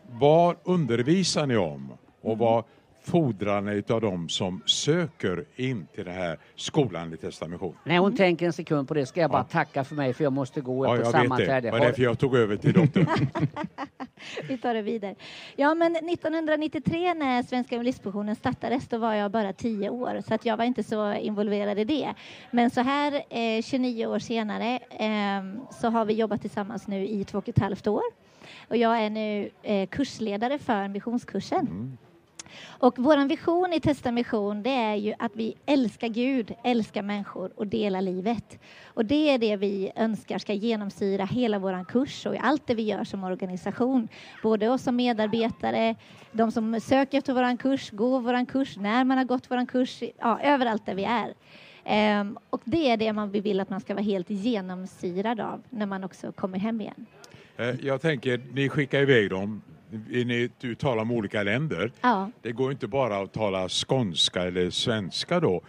Vad 0.09 0.55
undervisar 0.63 1.45
ni 1.45 1.57
om? 1.57 1.93
Och 2.21 2.37
vad 2.37 2.63
fordrar 3.03 3.61
ni 3.61 3.83
av 3.89 4.01
dem 4.01 4.29
som 4.29 4.61
söker 4.65 5.45
in 5.55 5.87
till 5.95 6.05
den 6.05 6.13
här 6.13 6.37
skolan 6.55 7.13
i 7.13 7.17
testamentation? 7.17 7.75
Nej, 7.83 7.97
hon 7.97 8.15
tänker 8.15 8.45
en 8.45 8.53
sekund 8.53 8.87
på 8.87 8.93
det. 8.93 9.05
Ska 9.05 9.21
jag 9.21 9.31
bara 9.31 9.41
ja. 9.41 9.43
tacka 9.51 9.83
för 9.83 9.95
mig 9.95 10.13
för 10.13 10.23
jag 10.23 10.33
måste 10.33 10.61
gå 10.61 10.85
ja, 10.85 10.97
på 10.97 11.05
sammanträde. 11.05 11.61
Det 11.61 11.71
var 11.71 11.79
därför 11.79 12.03
jag 12.03 12.19
tog 12.19 12.35
över 12.35 12.57
till 12.57 12.73
doktorn. 12.73 13.07
Vi 14.47 14.57
tar 14.57 14.73
det 14.73 14.81
vidare. 14.81 15.15
Ja, 15.55 15.75
men 15.75 15.95
1993 15.95 17.13
när 17.13 17.43
Svenska 17.43 17.75
Evangelistmissionen 17.75 18.35
startades, 18.35 18.87
då 18.87 18.97
var 18.97 19.13
jag 19.13 19.31
bara 19.31 19.53
tio 19.53 19.89
år, 19.89 20.21
så 20.27 20.33
att 20.33 20.45
jag 20.45 20.57
var 20.57 20.65
inte 20.65 20.83
så 20.83 21.13
involverad 21.13 21.79
i 21.79 21.83
det. 21.83 22.13
Men 22.51 22.69
så 22.69 22.81
här 22.81 23.23
eh, 23.29 23.61
29 23.61 24.05
år 24.05 24.19
senare 24.19 24.79
eh, 24.89 25.63
så 25.71 25.89
har 25.89 26.05
vi 26.05 26.13
jobbat 26.13 26.41
tillsammans 26.41 26.87
nu 26.87 27.07
i 27.07 27.23
två 27.23 27.37
och 27.37 27.49
ett 27.49 27.59
halvt 27.59 27.87
år. 27.87 28.03
Och 28.67 28.77
jag 28.77 29.01
är 29.01 29.09
nu 29.09 29.49
eh, 29.63 29.87
kursledare 29.87 30.59
för 30.59 30.87
missionskursen. 30.87 31.59
Mm. 31.59 31.97
Och 32.83 32.95
vår 32.97 33.27
vision 33.27 33.73
i 33.73 33.79
Testa 33.79 34.11
Mission 34.11 34.63
det 34.63 34.69
är 34.69 34.95
ju 34.95 35.13
att 35.19 35.31
vi 35.35 35.55
älskar 35.65 36.07
Gud, 36.07 36.53
älskar 36.63 37.01
människor 37.01 37.51
och 37.55 37.67
delar 37.67 38.01
livet. 38.01 38.59
Och 38.85 39.05
det 39.05 39.29
är 39.29 39.37
det 39.37 39.55
vi 39.55 39.91
önskar 39.95 40.37
ska 40.37 40.53
genomsyra 40.53 41.25
hela 41.25 41.59
vår 41.59 41.85
kurs 41.85 42.25
och 42.25 42.35
allt 42.39 42.67
det 42.67 42.75
vi 42.75 42.83
gör 42.83 43.03
som 43.03 43.23
organisation. 43.23 44.07
Både 44.43 44.69
oss 44.69 44.83
som 44.83 44.95
medarbetare, 44.95 45.95
de 46.31 46.51
som 46.51 46.79
söker 46.79 47.17
efter 47.17 47.33
vår 47.33 47.57
kurs, 47.57 47.91
går 47.91 48.21
vår 48.21 48.45
kurs, 48.45 48.77
när 48.77 49.03
man 49.03 49.17
har 49.17 49.25
gått 49.25 49.51
vår 49.51 49.65
kurs, 49.65 50.03
ja, 50.19 50.39
överallt 50.41 50.85
där 50.85 50.95
vi 50.95 51.03
är. 51.03 51.33
Um, 52.19 52.37
och 52.49 52.61
det 52.63 52.91
är 52.91 52.97
det 52.97 53.13
man 53.13 53.31
vill 53.31 53.59
att 53.59 53.69
man 53.69 53.81
ska 53.81 53.93
vara 53.93 54.03
helt 54.03 54.29
genomsyrad 54.29 55.39
av 55.39 55.61
när 55.69 55.85
man 55.85 56.03
också 56.03 56.31
kommer 56.31 56.59
hem 56.59 56.81
igen. 56.81 57.05
Eh, 57.57 57.85
jag 57.85 58.01
tänker, 58.01 58.41
ni 58.53 58.69
skickar 58.69 59.01
iväg 59.01 59.29
dem 59.29 59.61
ni, 60.09 60.49
du 60.59 60.75
talar 60.75 61.01
om 61.01 61.11
olika 61.11 61.43
länder. 61.43 61.91
Ja. 62.01 62.31
Det 62.41 62.51
går 62.51 62.71
inte 62.71 62.87
bara 62.87 63.17
att 63.21 63.33
tala 63.33 63.69
skånska 63.69 64.43
eller 64.43 64.69
svenska 64.69 65.39
då. 65.39 65.61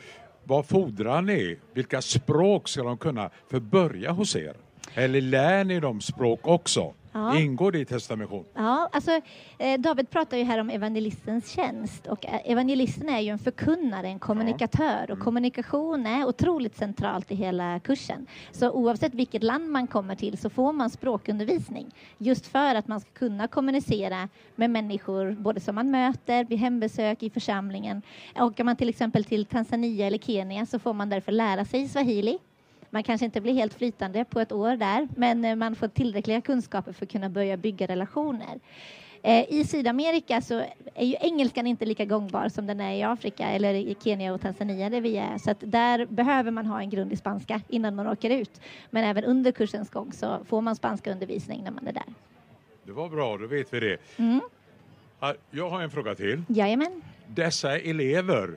Vad 0.45 0.67
fordrar 0.67 1.23
ni? 1.23 1.59
Vilka 1.75 2.03
språk 2.03 2.69
ska 2.69 2.83
de 2.83 2.99
kunna 2.99 3.31
för 3.51 3.61
börja 3.61 4.11
hos 4.11 4.37
er? 4.37 4.55
Eller 4.95 5.21
lär 5.21 5.65
ni 5.65 5.81
dem 5.81 6.01
språk 6.01 6.41
också? 6.43 6.95
Ja. 7.15 7.39
Ingår 7.39 7.73
det 7.73 7.79
i 7.79 7.85
testamission? 7.85 8.45
Ja, 8.55 8.89
alltså, 8.93 9.21
eh, 9.59 9.81
David 9.81 10.11
pratar 10.11 10.37
ju 10.37 10.45
här 10.45 10.59
om 10.59 10.71
evangelistens 10.71 11.51
tjänst 11.51 12.07
och 12.07 12.27
eh, 12.27 12.41
evangelisten 12.51 13.09
är 13.09 13.21
ju 13.21 13.29
en 13.29 13.39
förkunnare, 13.39 14.07
en 14.09 14.19
kommunikatör 14.19 15.11
och 15.11 15.19
kommunikation 15.19 16.07
är 16.07 16.27
otroligt 16.27 16.77
centralt 16.77 17.33
i 17.33 17.35
hela 17.35 17.81
kursen. 17.81 18.27
Så 18.53 18.71
oavsett 18.71 19.15
vilket 19.15 19.43
land 19.43 19.69
man 19.71 19.87
kommer 19.87 20.15
till 20.15 20.39
så 20.39 20.51
får 20.51 20.73
man 20.73 20.91
språkundervisning 20.91 21.95
just 22.19 22.47
för 22.47 22.75
att 22.75 22.89
man 22.89 23.01
ska 23.01 23.11
kunna 23.11 23.49
kommunicera 23.49 24.29
med 24.55 24.71
människor 24.71 25.33
både 25.33 25.61
som 25.61 25.75
man 25.75 25.91
möter 25.91 26.45
vid 26.45 26.59
hembesök 26.59 27.23
i 27.23 27.31
församlingen. 27.31 28.03
Åker 28.37 28.65
man 28.65 28.77
till 28.77 28.89
exempel 28.89 29.25
till 29.25 29.47
Tanzania 29.47 30.07
eller 30.07 30.19
Kenya 30.19 30.67
så 30.67 30.79
får 30.79 30.93
man 30.93 31.09
därför 31.09 31.33
lära 31.33 31.65
sig 31.65 31.89
swahili 31.89 32.39
man 32.95 33.03
kanske 33.03 33.25
inte 33.25 33.41
blir 33.41 33.55
helt 33.55 33.75
flytande 33.75 34.25
på 34.25 34.41
ett 34.41 34.53
år 34.53 34.77
där, 34.77 35.09
men 35.17 35.45
eh, 35.45 35.57
man 35.57 35.77
får 35.77 35.89
tillräckliga 35.89 36.41
kunskaper 36.41 36.93
för 36.93 37.07
att 37.07 37.13
kunna 37.13 37.29
börja 37.29 37.57
bygga 37.57 37.87
relationer. 37.87 38.61
Eh, 39.23 39.53
I 39.53 39.65
Sydamerika 39.65 40.41
så 40.41 40.63
är 40.95 41.07
ju 41.07 41.17
engelskan 41.21 41.67
inte 41.67 41.85
lika 41.85 42.05
gångbar 42.05 42.49
som 42.49 42.67
den 42.67 42.81
är 42.81 42.93
i 42.95 43.03
Afrika 43.03 43.49
eller 43.49 43.75
i 43.75 43.97
Kenya 44.05 44.35
och 44.35 44.41
Tanzania 44.41 44.91
där 44.91 45.01
vi 45.01 45.17
är. 45.17 45.39
Så 45.39 45.51
att 45.51 45.57
där 45.61 46.07
behöver 46.07 46.51
man 46.51 46.67
ha 46.67 46.81
en 46.81 46.91
grund 46.91 47.13
i 47.13 47.17
spanska 47.17 47.61
innan 47.69 47.95
man 47.95 48.07
åker 48.07 48.31
ut. 48.31 48.61
Men 48.91 49.05
även 49.05 49.25
under 49.25 49.53
kursens 49.53 49.91
gång 49.91 50.13
så 50.13 50.39
får 50.45 50.61
man 50.61 50.77
spanska 50.77 51.13
undervisning 51.13 51.65
när 51.65 51.71
man 51.71 51.87
är 51.87 51.93
där. 51.93 52.15
Det 52.85 52.93
var 52.93 53.09
bra, 53.09 53.37
då 53.37 53.47
vet 53.47 53.75
vi 53.75 53.81
det. 53.81 53.97
Mm. 54.17 54.41
Ja, 55.21 55.35
Jag 55.51 55.71
har 55.71 55.83
en 55.83 55.91
fråga 55.91 56.15
till. 56.15 56.43
Jajamän. 56.49 57.03
Dessa 57.27 57.79
elever, 57.79 58.51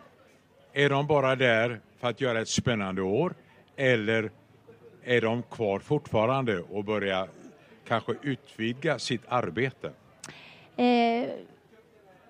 är 0.73 0.89
de 0.89 1.07
bara 1.07 1.35
där 1.35 1.79
för 1.99 2.07
att 2.07 2.21
göra 2.21 2.41
ett 2.41 2.49
spännande 2.49 3.01
år 3.01 3.33
eller 3.77 4.31
är 5.03 5.21
de 5.21 5.43
kvar 5.43 5.79
fortfarande 5.79 6.59
och 6.59 6.83
börjar 6.83 7.29
kanske 7.87 8.13
utvidga 8.21 8.99
sitt 8.99 9.21
arbete? 9.27 9.91
Eh, 10.77 11.29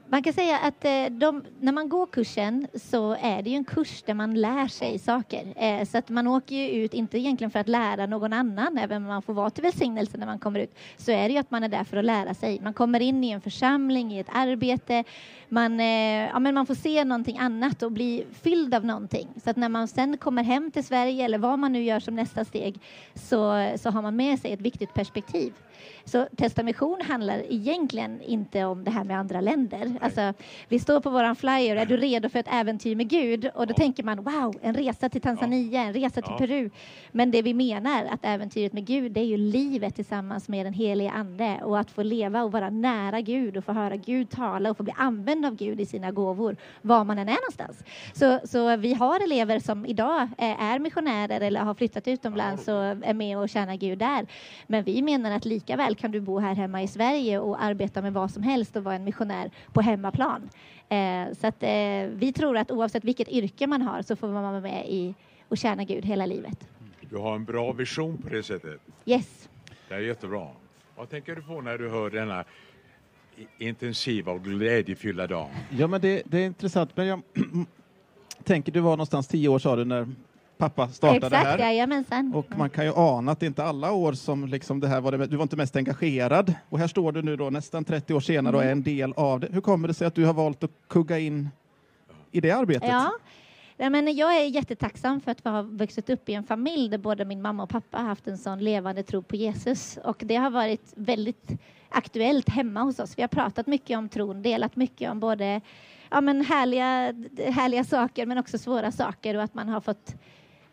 man 0.10 0.24
kan 0.24 0.34
säga 0.34 0.58
att 0.58 0.86
eh, 0.86 1.06
de, 1.10 1.44
när 1.60 1.72
man 1.72 1.90
går 1.90 2.06
kursen 2.06 2.68
så 2.76 3.18
är 3.22 3.42
det 3.42 3.50
ju 3.50 3.56
en 3.56 3.66
kurs 3.66 4.04
där 4.04 4.14
man 4.14 4.34
lär 4.34 4.68
sig 4.68 5.00
saker. 5.00 5.54
Eh, 5.56 5.86
så 5.86 5.98
att 5.98 6.10
man 6.10 6.28
åker 6.28 6.56
ju 6.56 6.84
ut, 6.84 6.94
inte 6.94 7.18
egentligen 7.18 7.52
för 7.52 7.60
att 7.60 7.68
lära 7.68 8.06
någon 8.06 8.34
annan, 8.34 8.78
även 8.78 8.98
om 8.98 9.08
man 9.08 9.22
får 9.22 9.34
vara 9.34 9.50
till 9.50 9.64
välsignelse 9.64 10.18
när 10.18 10.26
man 10.26 10.40
kommer 10.40 10.60
ut, 10.60 10.76
så 10.98 11.12
är 11.12 11.28
det 11.28 11.34
ju 11.34 11.40
att 11.40 11.52
man 11.52 11.64
är 11.64 11.70
där 11.70 11.84
för 11.84 11.98
att 11.98 12.06
lära 12.06 12.34
sig. 12.34 12.60
Man 12.64 12.74
kommer 12.74 13.00
in 13.00 13.24
i 13.24 13.30
en 13.30 13.42
församling, 13.42 14.14
i 14.14 14.20
ett 14.20 14.30
arbete, 14.34 15.04
man, 15.50 15.80
eh, 15.80 16.28
ja, 16.28 16.40
men 16.40 16.56
man 16.56 16.66
får 16.66 16.76
se 16.76 17.04
någonting 17.04 17.38
annat 17.38 17.84
och 17.84 17.92
bli 17.92 18.26
fylld 18.42 18.74
av 18.74 18.86
någonting. 18.86 19.28
Så 19.44 19.50
att 19.50 19.58
när 19.58 19.70
man 19.70 19.88
sen 19.88 20.18
kommer 20.18 20.44
hem 20.44 20.72
till 20.72 20.84
Sverige 20.84 21.26
eller 21.26 21.38
vad 21.38 21.60
man 21.60 21.72
nu 21.72 21.84
gör 21.84 22.00
som 22.00 22.16
nästa 22.16 22.46
steg 22.46 22.80
så, 23.14 23.72
så 23.78 23.90
har 23.90 24.02
man 24.02 24.16
med 24.16 24.40
sig 24.40 24.54
ett 24.54 24.62
viktigt 24.62 24.94
perspektiv. 24.94 25.54
Så 26.06 26.28
testamission 26.38 27.02
handlar 27.02 27.52
egentligen 27.52 28.22
inte 28.22 28.66
om 28.66 28.84
det 28.84 28.92
här 28.92 29.04
med 29.04 29.20
andra 29.20 29.42
länder. 29.42 29.94
Alltså, 30.02 30.34
vi 30.68 30.80
står 30.80 31.00
på 31.00 31.10
våran 31.10 31.36
flyer, 31.36 31.76
är 31.76 31.86
du 31.86 31.98
redo 31.98 32.30
för 32.30 32.40
ett 32.40 32.54
äventyr 32.54 32.96
med 32.96 33.10
Gud? 33.10 33.50
Och 33.56 33.68
då 33.68 33.74
tänker 33.74 34.04
man 34.04 34.24
wow, 34.24 34.56
en 34.62 34.74
resa 34.74 35.10
till 35.10 35.22
Tanzania, 35.22 35.82
en 35.82 35.94
resa 35.94 36.22
till 36.22 36.32
Ja. 36.32 36.38
Peru. 36.38 36.70
Men 37.12 37.32
det 37.32 37.42
vi 37.42 37.54
menar 37.54 38.06
att 38.06 38.20
äventyret 38.22 38.74
med 38.74 38.86
Gud, 38.86 39.12
det 39.12 39.20
är 39.20 39.26
ju 39.26 39.38
livet 39.38 39.96
tillsammans 39.96 40.48
med 40.48 40.66
den 40.66 40.74
helige 40.74 41.12
Ande 41.12 41.60
och 41.64 41.80
att 41.80 41.92
få 41.92 42.04
leva 42.04 42.44
och 42.44 42.52
vara 42.52 42.70
nära 42.70 43.22
Gud 43.22 43.58
och 43.58 43.66
få 43.66 43.72
höra 43.72 43.96
Gud 43.96 44.30
tala 44.30 44.72
och 44.72 44.78
få 44.78 44.84
bli 44.84 44.94
använd 44.98 45.46
av 45.46 45.56
Gud 45.56 45.82
i 45.82 45.86
sina 45.86 46.12
gåvor, 46.12 46.56
var 46.82 47.04
man 47.04 47.20
än 47.20 47.30
är 47.30 47.34
någonstans. 47.34 47.84
Så, 48.14 48.40
så 48.48 48.76
vi 48.76 48.94
har 48.94 49.24
elever 49.24 49.60
som 49.60 49.86
idag 49.86 50.28
är 50.38 50.80
missionärer 50.80 51.42
eller 51.42 51.60
har 51.60 51.74
flyttat 51.74 52.08
utomlands 52.08 52.68
och 52.68 52.84
är 52.84 53.14
med 53.14 53.38
och 53.38 53.50
tjänar 53.50 53.76
Gud 53.76 53.98
där. 53.98 54.28
Men 54.68 54.84
vi 54.84 55.02
menar 55.02 55.32
att 55.32 55.46
lika 55.46 55.67
väl 55.76 55.96
kan 55.96 56.12
du 56.12 56.20
bo 56.20 56.40
här 56.40 56.56
hemma 56.56 56.84
i 56.84 56.88
Sverige 56.88 57.40
och 57.40 57.64
arbeta 57.64 58.02
med 58.02 58.14
vad 58.14 58.32
som 58.32 58.44
helst 58.44 58.76
och 58.76 58.84
vara 58.84 58.96
en 58.96 59.04
missionär 59.04 59.52
på 59.74 59.82
hemmaplan. 59.82 60.50
Eh, 60.90 61.34
så 61.40 61.48
att 61.48 61.64
eh, 61.64 61.70
vi 62.14 62.34
tror 62.36 62.58
att 62.58 62.72
oavsett 62.72 63.04
vilket 63.04 63.30
yrke 63.30 63.68
man 63.68 63.82
har 63.82 64.02
så 64.02 64.16
får 64.16 64.28
man 64.28 64.44
vara 64.44 64.62
med 64.62 64.86
i 64.90 65.16
och 65.50 65.58
tjäna 65.58 65.84
Gud 65.84 66.06
hela 66.06 66.26
livet. 66.26 66.68
Du 67.10 67.18
har 67.18 67.36
en 67.36 67.46
bra 67.46 67.72
vision 67.72 68.18
på 68.18 68.30
det 68.30 68.44
sättet. 68.44 68.82
Yes. 69.06 69.50
Det 69.90 69.96
är 69.96 70.00
jättebra. 70.00 70.48
Vad 70.96 71.10
tänker 71.10 71.36
du 71.36 71.42
på 71.42 71.62
när 71.62 71.78
du 71.78 71.90
hör 71.90 72.10
denna 72.10 72.44
intensiva 73.58 74.32
och 74.32 74.44
glädjefyllda 74.44 75.28
dag? 75.28 75.50
Ja, 75.70 75.88
men 75.88 76.02
det, 76.02 76.24
det 76.26 76.38
är 76.38 76.46
intressant. 76.46 76.98
Men 76.98 77.08
jag 77.08 77.22
tänker, 78.44 78.72
du 78.72 78.80
var 78.80 78.92
någonstans 78.92 79.28
tio 79.28 79.50
år 79.50 79.60
sa 79.60 79.76
du 79.76 79.86
när 79.86 80.08
pappa 80.58 80.88
startade 80.90 81.26
Exakt, 81.28 81.46
här. 81.46 81.58
jajamensan. 81.58 82.34
Och 82.36 82.58
man 82.58 82.70
kan 82.70 82.86
ju 82.86 82.94
ana 82.96 83.32
att 83.32 83.40
det 83.40 83.46
inte 83.46 83.64
alla 83.64 83.92
år 83.92 84.14
som 84.14 84.46
liksom 84.46 84.80
det 84.80 84.88
här 84.88 85.02
var 85.02 85.12
det, 85.12 85.28
du 85.28 85.36
var 85.36 85.44
inte 85.44 85.56
mest 85.56 85.76
engagerad. 85.76 86.54
Och 86.70 86.80
här 86.80 86.88
står 86.88 87.12
du 87.12 87.22
nu 87.22 87.36
då 87.36 87.50
nästan 87.50 87.86
30 87.86 88.14
år 88.14 88.20
senare 88.20 88.56
och 88.56 88.64
är 88.64 88.72
en 88.72 88.84
del 88.84 89.14
av 89.14 89.40
det. 89.40 89.48
Hur 89.52 89.62
kommer 89.62 89.88
det 89.88 89.94
sig 89.94 90.08
att 90.08 90.16
du 90.16 90.26
har 90.26 90.34
valt 90.34 90.64
att 90.64 90.72
kugga 90.88 91.20
in 91.20 91.50
i 92.32 92.42
det 92.42 92.52
arbetet? 92.52 92.90
Ja. 92.90 93.12
Nej, 93.80 93.90
men 93.90 94.16
jag 94.16 94.38
är 94.38 94.46
jättetacksam 94.46 95.22
för 95.22 95.32
att 95.32 95.46
vi 95.46 95.50
har 95.50 95.64
vuxit 95.64 96.10
upp 96.10 96.30
i 96.30 96.34
en 96.34 96.44
familj 96.44 96.90
där 96.90 96.98
både 96.98 97.26
min 97.26 97.42
mamma 97.42 97.64
och 97.64 97.70
pappa 97.70 97.98
har 97.98 98.06
haft 98.06 98.28
en 98.28 98.38
sån 98.38 98.60
levande 98.60 99.04
tro 99.04 99.22
på 99.24 99.36
Jesus. 99.36 100.00
Och 100.04 100.18
det 100.20 100.36
har 100.36 100.50
varit 100.50 100.94
väldigt 100.96 101.52
aktuellt 101.90 102.50
hemma 102.50 102.82
hos 102.82 103.00
oss. 103.00 103.18
Vi 103.18 103.22
har 103.22 103.28
pratat 103.28 103.68
mycket 103.68 103.98
om 103.98 104.10
tron, 104.10 104.42
delat 104.42 104.76
mycket 104.76 105.12
om 105.12 105.20
både 105.20 105.62
ja, 106.10 106.22
men 106.22 106.46
härliga, 106.46 107.14
härliga 107.52 107.84
saker 107.84 108.26
men 108.26 108.38
också 108.38 108.58
svåra 108.58 108.92
saker 108.92 109.36
och 109.36 109.44
att 109.44 109.54
man 109.54 109.70
har 109.70 109.82
fått 109.82 110.16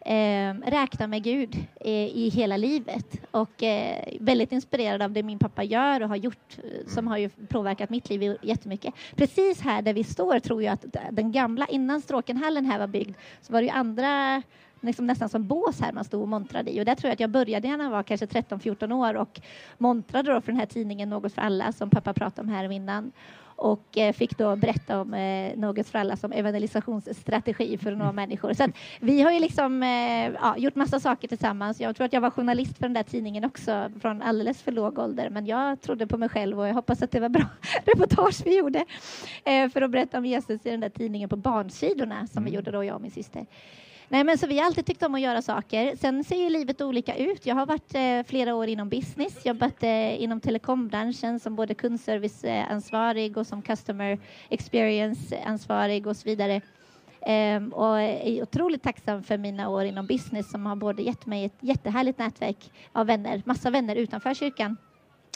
eh, 0.05 0.71
räkna 0.71 1.07
med 1.07 1.23
Gud 1.23 1.57
eh, 1.81 2.07
i 2.07 2.29
hela 2.35 2.57
livet. 2.57 3.21
Och 3.31 3.63
eh, 3.63 4.05
väldigt 4.21 4.53
inspirerad 4.53 5.03
av 5.03 5.13
det 5.13 5.23
min 5.23 5.39
pappa 5.39 5.63
gör 5.63 6.03
och 6.03 6.09
har 6.09 6.17
gjort 6.17 6.59
eh, 6.59 6.87
som 6.87 7.09
har 7.09 7.19
ju 7.19 7.29
påverkat 7.29 7.91
mitt 7.91 8.11
liv 8.11 8.37
jättemycket. 8.43 8.95
Precis 9.17 9.61
här 9.61 9.83
där 9.83 9.93
vi 9.93 10.05
står 10.05 10.39
tror 10.39 10.63
jag 10.63 10.73
att 10.73 10.85
den 11.11 11.33
gamla, 11.33 11.67
innan 11.67 12.01
Stråkenhallen 12.01 12.67
här 12.67 12.79
var 12.79 12.87
byggd, 12.87 13.17
så 13.41 13.53
var 13.53 13.61
det 13.61 13.67
ju 13.67 13.73
andra 13.73 14.43
liksom 14.81 15.07
nästan 15.07 15.29
som 15.29 15.47
bås 15.47 15.81
här 15.81 15.93
man 15.93 16.05
stod 16.05 16.23
och 16.23 16.29
montrade 16.29 16.71
i. 16.71 16.81
Och 16.81 16.85
där 16.85 16.95
tror 16.95 17.09
jag 17.09 17.13
att 17.13 17.21
jag 17.21 17.31
började 17.31 17.77
när 17.77 17.85
jag 17.85 17.91
var 17.91 18.03
kanske 18.03 18.27
13-14 18.27 18.93
år 18.93 19.15
och 19.15 19.41
montrade 19.79 20.33
då 20.33 20.41
för 20.41 20.53
den 20.53 20.61
här 20.61 20.67
tidningen 20.67 21.09
Något 21.09 21.33
för 21.33 21.43
alla 21.43 21.73
som 21.73 21.91
pappa 21.91 22.13
pratade 22.13 22.49
om 22.49 22.55
här 22.55 22.73
innan 22.73 23.13
och 23.57 23.99
eh, 23.99 24.13
fick 24.13 24.39
då 24.39 24.57
berätta 24.57 25.01
om 25.01 25.15
eh, 25.15 25.57
Något 25.57 25.89
för 25.89 25.99
alla 25.99 26.17
som 26.17 26.33
evangelisationsstrategi 26.33 27.79
för 27.79 27.93
att 27.93 27.99
nå 27.99 28.13
människor. 28.13 28.53
Så 28.53 28.69
vi 29.01 29.23
har 29.23 29.33
ju 29.33 29.41
liksom 29.41 29.83
eh, 29.83 30.33
ja, 30.41 30.57
gjort 30.57 30.75
massa 30.75 31.01
saker 31.01 31.29
tillsammans. 31.29 31.81
Jag 31.81 31.97
tror 31.97 32.05
att 32.05 32.13
jag 32.13 32.21
var 32.21 32.31
journalist 32.31 32.79
för 32.79 32.83
den 32.83 32.93
där 32.93 33.03
tidningen 33.03 33.45
också 33.45 33.91
från 34.01 34.23
alldeles 34.23 34.63
för 34.63 34.73
låg 34.73 34.99
ålder, 34.99 35.31
men 35.31 35.47
jag 35.47 35.81
trodde 35.81 36.07
på 36.07 36.19
mig 36.19 36.29
själv 36.29 36.61
och 36.61 36.69
jag 36.69 36.75
hoppas 36.75 37.03
att 37.03 37.11
det 37.11 37.21
var 37.21 37.29
bra 37.29 37.47
reportage 37.85 38.43
vi 38.45 38.59
gjorde 38.59 38.85
för 39.45 39.83
att 39.83 39.91
berätta 39.91 40.19
om 40.19 40.27
Jesus 40.27 40.67
i 40.67 40.71
den 40.71 40.81
där 40.81 40.89
tidningen 40.89 41.29
på 41.29 41.37
barnsidorna 41.37 42.27
som 42.27 42.45
vi 42.45 42.51
gjorde 42.51 42.71
då, 42.71 42.85
jag 42.85 42.95
och 42.95 43.03
min 43.03 43.11
syster. 43.11 43.47
Nej, 44.15 44.25
men 44.25 44.39
så 44.39 44.47
vi 44.47 44.59
har 44.59 44.67
alltid 44.67 44.87
tyckt 44.87 45.03
om 45.03 45.15
att 45.15 45.21
göra 45.21 45.43
saker. 45.43 45.97
Sen 45.97 46.25
ser 46.25 46.37
ju 46.37 46.51
livet 46.51 46.81
olika 46.81 47.17
ut. 47.17 47.47
Jag 47.47 47.55
har 47.55 47.67
varit 47.67 47.95
eh, 47.95 48.23
flera 48.27 48.55
år 48.55 48.67
inom 48.67 48.89
business, 48.89 49.47
jobbat 49.47 49.83
eh, 49.83 50.23
inom 50.23 50.41
telekombranschen 50.41 51.41
som 51.41 51.57
både 51.57 51.75
kundserviceansvarig 51.75 53.37
och 53.37 53.47
som 53.47 53.63
customer 53.63 54.19
experience-ansvarig 54.49 56.07
och 56.07 56.17
så 56.17 56.29
vidare. 56.29 56.61
Ehm, 57.27 57.73
och 57.73 58.01
är 58.01 58.43
otroligt 58.43 58.83
tacksam 58.83 59.23
för 59.23 59.39
mina 59.39 59.69
år 59.69 59.85
inom 59.85 60.07
business 60.07 60.51
som 60.51 60.67
har 60.67 60.77
både 60.77 61.03
gett 61.03 61.27
mig 61.27 61.45
ett 61.45 61.59
jättehärligt 61.61 62.19
nätverk 62.19 62.73
av 62.93 63.07
vänner, 63.07 63.43
massa 63.47 63.71
vänner 63.71 63.97
utanför 63.97 64.35
kyrkan 64.35 64.77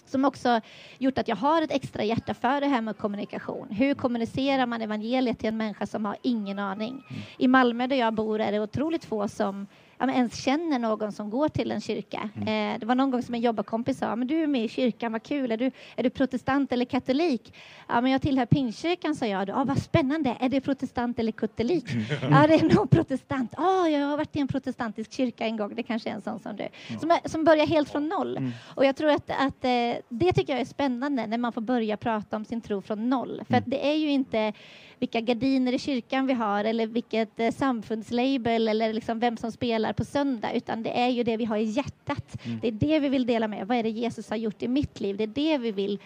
som 0.09 0.25
också 0.25 0.61
gjort 0.99 1.19
att 1.19 1.29
jag 1.29 1.37
har 1.37 1.63
ett 1.63 1.73
extra 1.73 2.05
hjärta 2.05 2.35
för 2.35 2.61
det 2.61 2.67
här 2.67 2.81
med 2.81 2.97
kommunikation. 2.97 3.69
Hur 3.71 3.95
kommunicerar 3.95 4.67
man 4.67 4.83
evangeliet 4.83 5.39
till 5.39 5.49
en 5.49 5.57
människa 5.57 5.87
som 5.87 6.05
har 6.05 6.17
ingen 6.23 6.59
aning? 6.59 7.05
I 7.39 7.49
Malmö 7.49 7.87
där 7.87 7.97
jag 7.97 8.15
bor 8.15 8.41
är 8.41 8.53
det 8.53 8.61
otroligt 8.61 9.05
få 9.05 9.29
som 9.29 9.67
ja, 9.99 10.07
men 10.07 10.15
ens 10.15 10.45
känner 10.45 10.79
någon 10.79 11.13
som 11.13 11.31
går 11.31 11.49
till 11.49 11.71
en 11.71 11.81
kyrka. 11.81 12.31
Eh, 12.37 12.79
det 12.79 12.87
var 12.87 12.95
någon 12.95 13.11
gång 13.11 13.23
som 13.23 13.35
en 13.35 13.41
jobbarkompis 13.41 13.99
sa, 13.99 14.17
men 14.17 14.29
du 14.29 14.43
är 14.43 14.47
med 14.47 14.65
i 14.65 14.69
kyrkan, 14.69 15.13
vad 15.13 15.23
kul, 15.23 15.53
är 15.53 15.57
du, 15.57 15.71
är 15.97 16.03
du 16.03 16.11
protestant 16.11 16.73
eller 16.73 16.85
katolik? 16.85 17.55
Ja, 17.89 18.01
men 18.01 18.13
jag 18.13 18.23
tillhör 18.23 18.47
pingstkyrkan, 18.47 19.15
sa 19.15 19.27
jag. 19.27 19.49
Ja, 19.49 19.65
vad 19.65 19.79
spännande, 19.79 20.37
är 20.41 20.49
det 20.49 20.61
protestant 20.61 21.19
eller 21.19 21.33
katolik? 21.33 21.85
Ja, 22.31 22.47
det 22.47 22.55
är 22.55 22.75
nog 22.75 22.91
protestant. 22.91 23.55
Ja, 23.57 23.89
jag 23.89 24.07
har 24.07 24.17
varit 24.17 24.37
i 24.37 24.41
en 24.41 24.49
protestantisk 24.49 25.13
kyrka 25.13 25.47
en 25.47 25.57
gång, 25.57 25.75
det 25.75 25.83
kanske 25.83 26.11
är 26.11 26.15
en 26.15 26.23
sån 26.23 26.41
som 26.41 26.57
du. 26.57 26.69
Som, 27.01 27.19
som 27.25 27.45
börjar 27.45 27.67
helt 27.67 27.91
från 27.91 28.09
noll. 28.09 28.53
Och 28.75 28.85
jag 28.85 28.97
tror 28.97 29.11
att, 29.11 29.31
att 29.31 29.65
eh, 29.65 29.71
det 30.09 30.33
tycker 30.33 30.53
jag 30.53 30.61
är 30.61 30.65
spännande 30.65 31.27
när 31.27 31.39
man 31.39 31.53
får 31.53 31.61
börja 31.61 31.97
prata 31.97 32.37
om 32.37 32.45
sin 32.45 32.61
tro 32.61 32.83
från 32.83 33.11
noll. 33.11 33.43
För 33.49 33.55
att 33.55 33.65
det 33.67 33.87
är 33.91 33.95
ju 33.95 34.11
inte 34.11 34.53
vilka 34.99 35.21
gardiner 35.21 35.73
i 35.73 35.79
kyrkan 35.79 36.27
vi 36.27 36.33
har 36.33 36.65
eller 36.65 36.87
vilket 36.87 37.41
eh, 37.41 37.51
samfundslabel 37.51 38.69
eller 38.69 38.93
liksom 38.93 39.19
vem 39.19 39.37
som 39.37 39.53
spelar 39.53 39.88
delar 39.89 39.95
på 39.95 40.05
söndag 40.05 40.53
utan 40.53 40.83
det 40.83 40.91
är 40.91 41.09
ju 41.09 41.23
det 41.23 41.37
vi 41.37 41.45
har 41.45 41.57
i 41.57 41.65
hjärtat. 41.65 42.45
Mm. 42.45 42.59
Det 42.61 42.69
är 42.69 42.73
det 42.73 43.01
vi 43.01 43.09
vill 43.09 43.27
dela 43.27 43.49
med. 43.49 43.67
Vad 43.67 43.77
är 43.77 43.83
det 43.83 43.91
Jesus 43.91 44.31
har 44.31 44.37
gjort 44.37 44.63
i 44.63 44.69
mitt 44.69 45.01
liv? 45.01 45.17
Det 45.17 45.25
är 45.25 45.27
det 45.27 45.59
vi 45.59 45.73
vill 45.73 45.99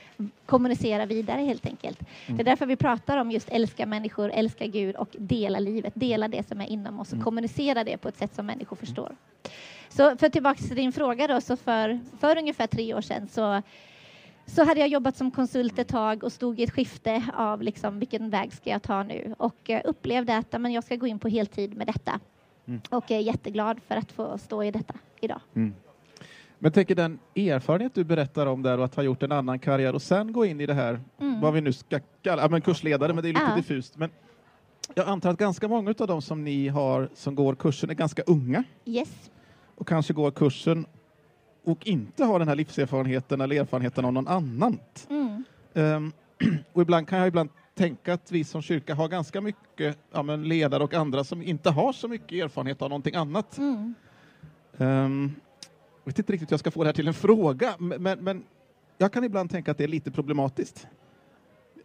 kommunicera 0.46 1.06
vidare 1.06 1.40
helt 1.40 1.66
enkelt. 1.66 2.00
Mm. 2.00 2.36
Det 2.36 2.42
är 2.42 2.44
därför 2.44 2.66
vi 2.66 2.76
pratar 2.76 3.18
om 3.18 3.30
just 3.30 3.48
älska 3.48 3.86
människor, 3.86 4.30
älska 4.30 4.66
Gud 4.66 4.96
och 4.96 5.08
dela 5.18 5.58
livet. 5.58 5.92
Dela 5.96 6.28
det 6.28 6.48
som 6.48 6.60
är 6.60 6.66
inom 6.66 7.00
oss 7.00 7.08
och 7.08 7.14
Mm. 7.14 7.24
kommunicera 7.24 7.84
det 7.84 7.96
på 7.98 8.08
ett 8.08 8.16
sätt 8.16 8.34
som 8.34 8.46
människor 8.46 8.76
förstår. 8.76 9.16
Så 9.88 10.16
för 10.16 10.28
tillbaka 10.28 10.62
till 10.62 10.76
din 10.76 10.92
fråga 10.92 11.26
då, 11.26 11.40
så 11.40 11.56
för, 11.56 12.00
för 12.20 12.38
ungefär 12.38 12.66
tre 12.66 12.94
år 12.94 13.00
sedan 13.00 13.28
så 13.28 13.62
så 14.46 14.64
hade 14.64 14.80
jag 14.80 14.88
jobbat 14.88 15.16
som 15.16 15.30
konsult 15.30 15.78
ett 15.78 15.88
tag 15.88 16.24
och 16.24 16.32
stod 16.32 16.60
i 16.60 16.62
ett 16.62 16.70
skifte 16.70 17.22
av 17.34 17.62
liksom, 17.62 17.98
vilken 17.98 18.30
väg 18.30 18.52
ska 18.52 18.70
jag 18.70 18.82
ta 18.82 19.02
nu 19.02 19.34
och 19.38 19.70
eh, 19.70 19.80
upplevde 19.84 20.36
att 20.36 20.60
men 20.60 20.72
jag 20.72 20.84
ska 20.84 20.96
gå 20.96 21.06
in 21.06 21.18
på 21.18 21.28
heltid 21.28 21.76
med 21.76 21.86
detta. 21.86 22.20
Mm. 22.66 22.80
Och 22.90 23.10
är 23.10 23.18
jätteglad 23.18 23.80
för 23.88 23.96
att 23.96 24.12
få 24.12 24.38
stå 24.38 24.62
i 24.64 24.70
detta 24.70 24.94
idag. 25.20 25.40
Men 26.58 26.72
tänker 26.72 26.94
den 26.94 27.18
erfarenhet 27.36 27.94
du 27.94 28.04
berättar 28.04 28.46
om 28.46 28.62
där 28.62 28.78
och 28.78 28.84
att 28.84 28.94
ha 28.94 29.02
gjort 29.02 29.22
en 29.22 29.32
annan 29.32 29.58
karriär 29.58 29.94
och 29.94 30.02
sen 30.02 30.32
gå 30.32 30.44
in 30.44 30.60
i 30.60 30.66
det 30.66 30.74
här, 30.74 31.00
Mm. 31.20 31.40
vad 31.40 31.52
vi 31.54 31.60
nu 31.60 31.72
ska 31.72 32.00
kalla, 32.22 32.42
ja, 32.42 32.48
men 32.48 32.60
kursledare, 32.60 33.12
men 33.14 33.22
det 33.22 33.28
är 33.28 33.32
lite 33.32 33.44
Ja. 33.48 33.56
diffust. 33.56 33.96
Men 33.96 34.10
jag 34.94 35.08
antar 35.08 35.30
att 35.30 35.38
ganska 35.38 35.68
många 35.68 35.94
av 35.98 36.06
de 36.06 36.22
som 36.22 36.44
ni 36.44 36.68
har 36.68 37.08
som 37.14 37.34
går 37.34 37.54
kursen 37.54 37.90
är 37.90 37.94
ganska 37.94 38.22
unga 38.22 38.64
Yes. 38.84 39.30
och 39.74 39.88
kanske 39.88 40.12
går 40.12 40.30
kursen 40.30 40.86
och 41.64 41.86
inte 41.86 42.24
har 42.24 42.38
den 42.38 42.48
här 42.48 42.56
livserfarenheten 42.56 43.40
eller 43.40 43.60
erfarenheten 43.60 44.04
av 44.04 44.12
någon 44.12 44.28
annan. 44.28 44.78
Mm. 45.10 45.44
Ehm, 45.74 46.12
och 46.72 46.82
ibland 46.82 47.08
kan 47.08 47.18
jag 47.18 47.28
ibland 47.28 47.48
tänka 47.74 48.14
att 48.14 48.32
vi 48.32 48.44
som 48.44 48.62
kyrka 48.62 48.94
har 48.94 49.08
ganska 49.08 49.40
mycket 49.40 49.98
ja, 50.12 50.22
men 50.22 50.48
ledare 50.48 50.84
och 50.84 50.94
andra 50.94 51.24
som 51.24 51.42
inte 51.42 51.70
har 51.70 51.92
så 51.92 52.08
mycket 52.08 52.44
erfarenhet 52.44 52.82
av 52.82 52.88
någonting 52.88 53.14
annat. 53.14 53.58
Mm. 53.58 53.94
Um, 54.76 55.34
jag 56.04 56.10
vet 56.10 56.18
inte 56.18 56.32
riktigt 56.32 56.50
hur 56.50 56.52
jag 56.52 56.60
ska 56.60 56.70
få 56.70 56.82
det 56.82 56.88
här 56.88 56.94
till 56.94 57.08
en 57.08 57.14
fråga, 57.14 57.74
men, 57.78 58.18
men, 58.24 58.44
jag 58.98 59.12
kan 59.12 59.24
ibland 59.24 59.50
tänka 59.50 59.70
att 59.70 59.78
det 59.78 59.84
är 59.84 59.88
lite 59.88 60.10
problematiskt. 60.10 60.86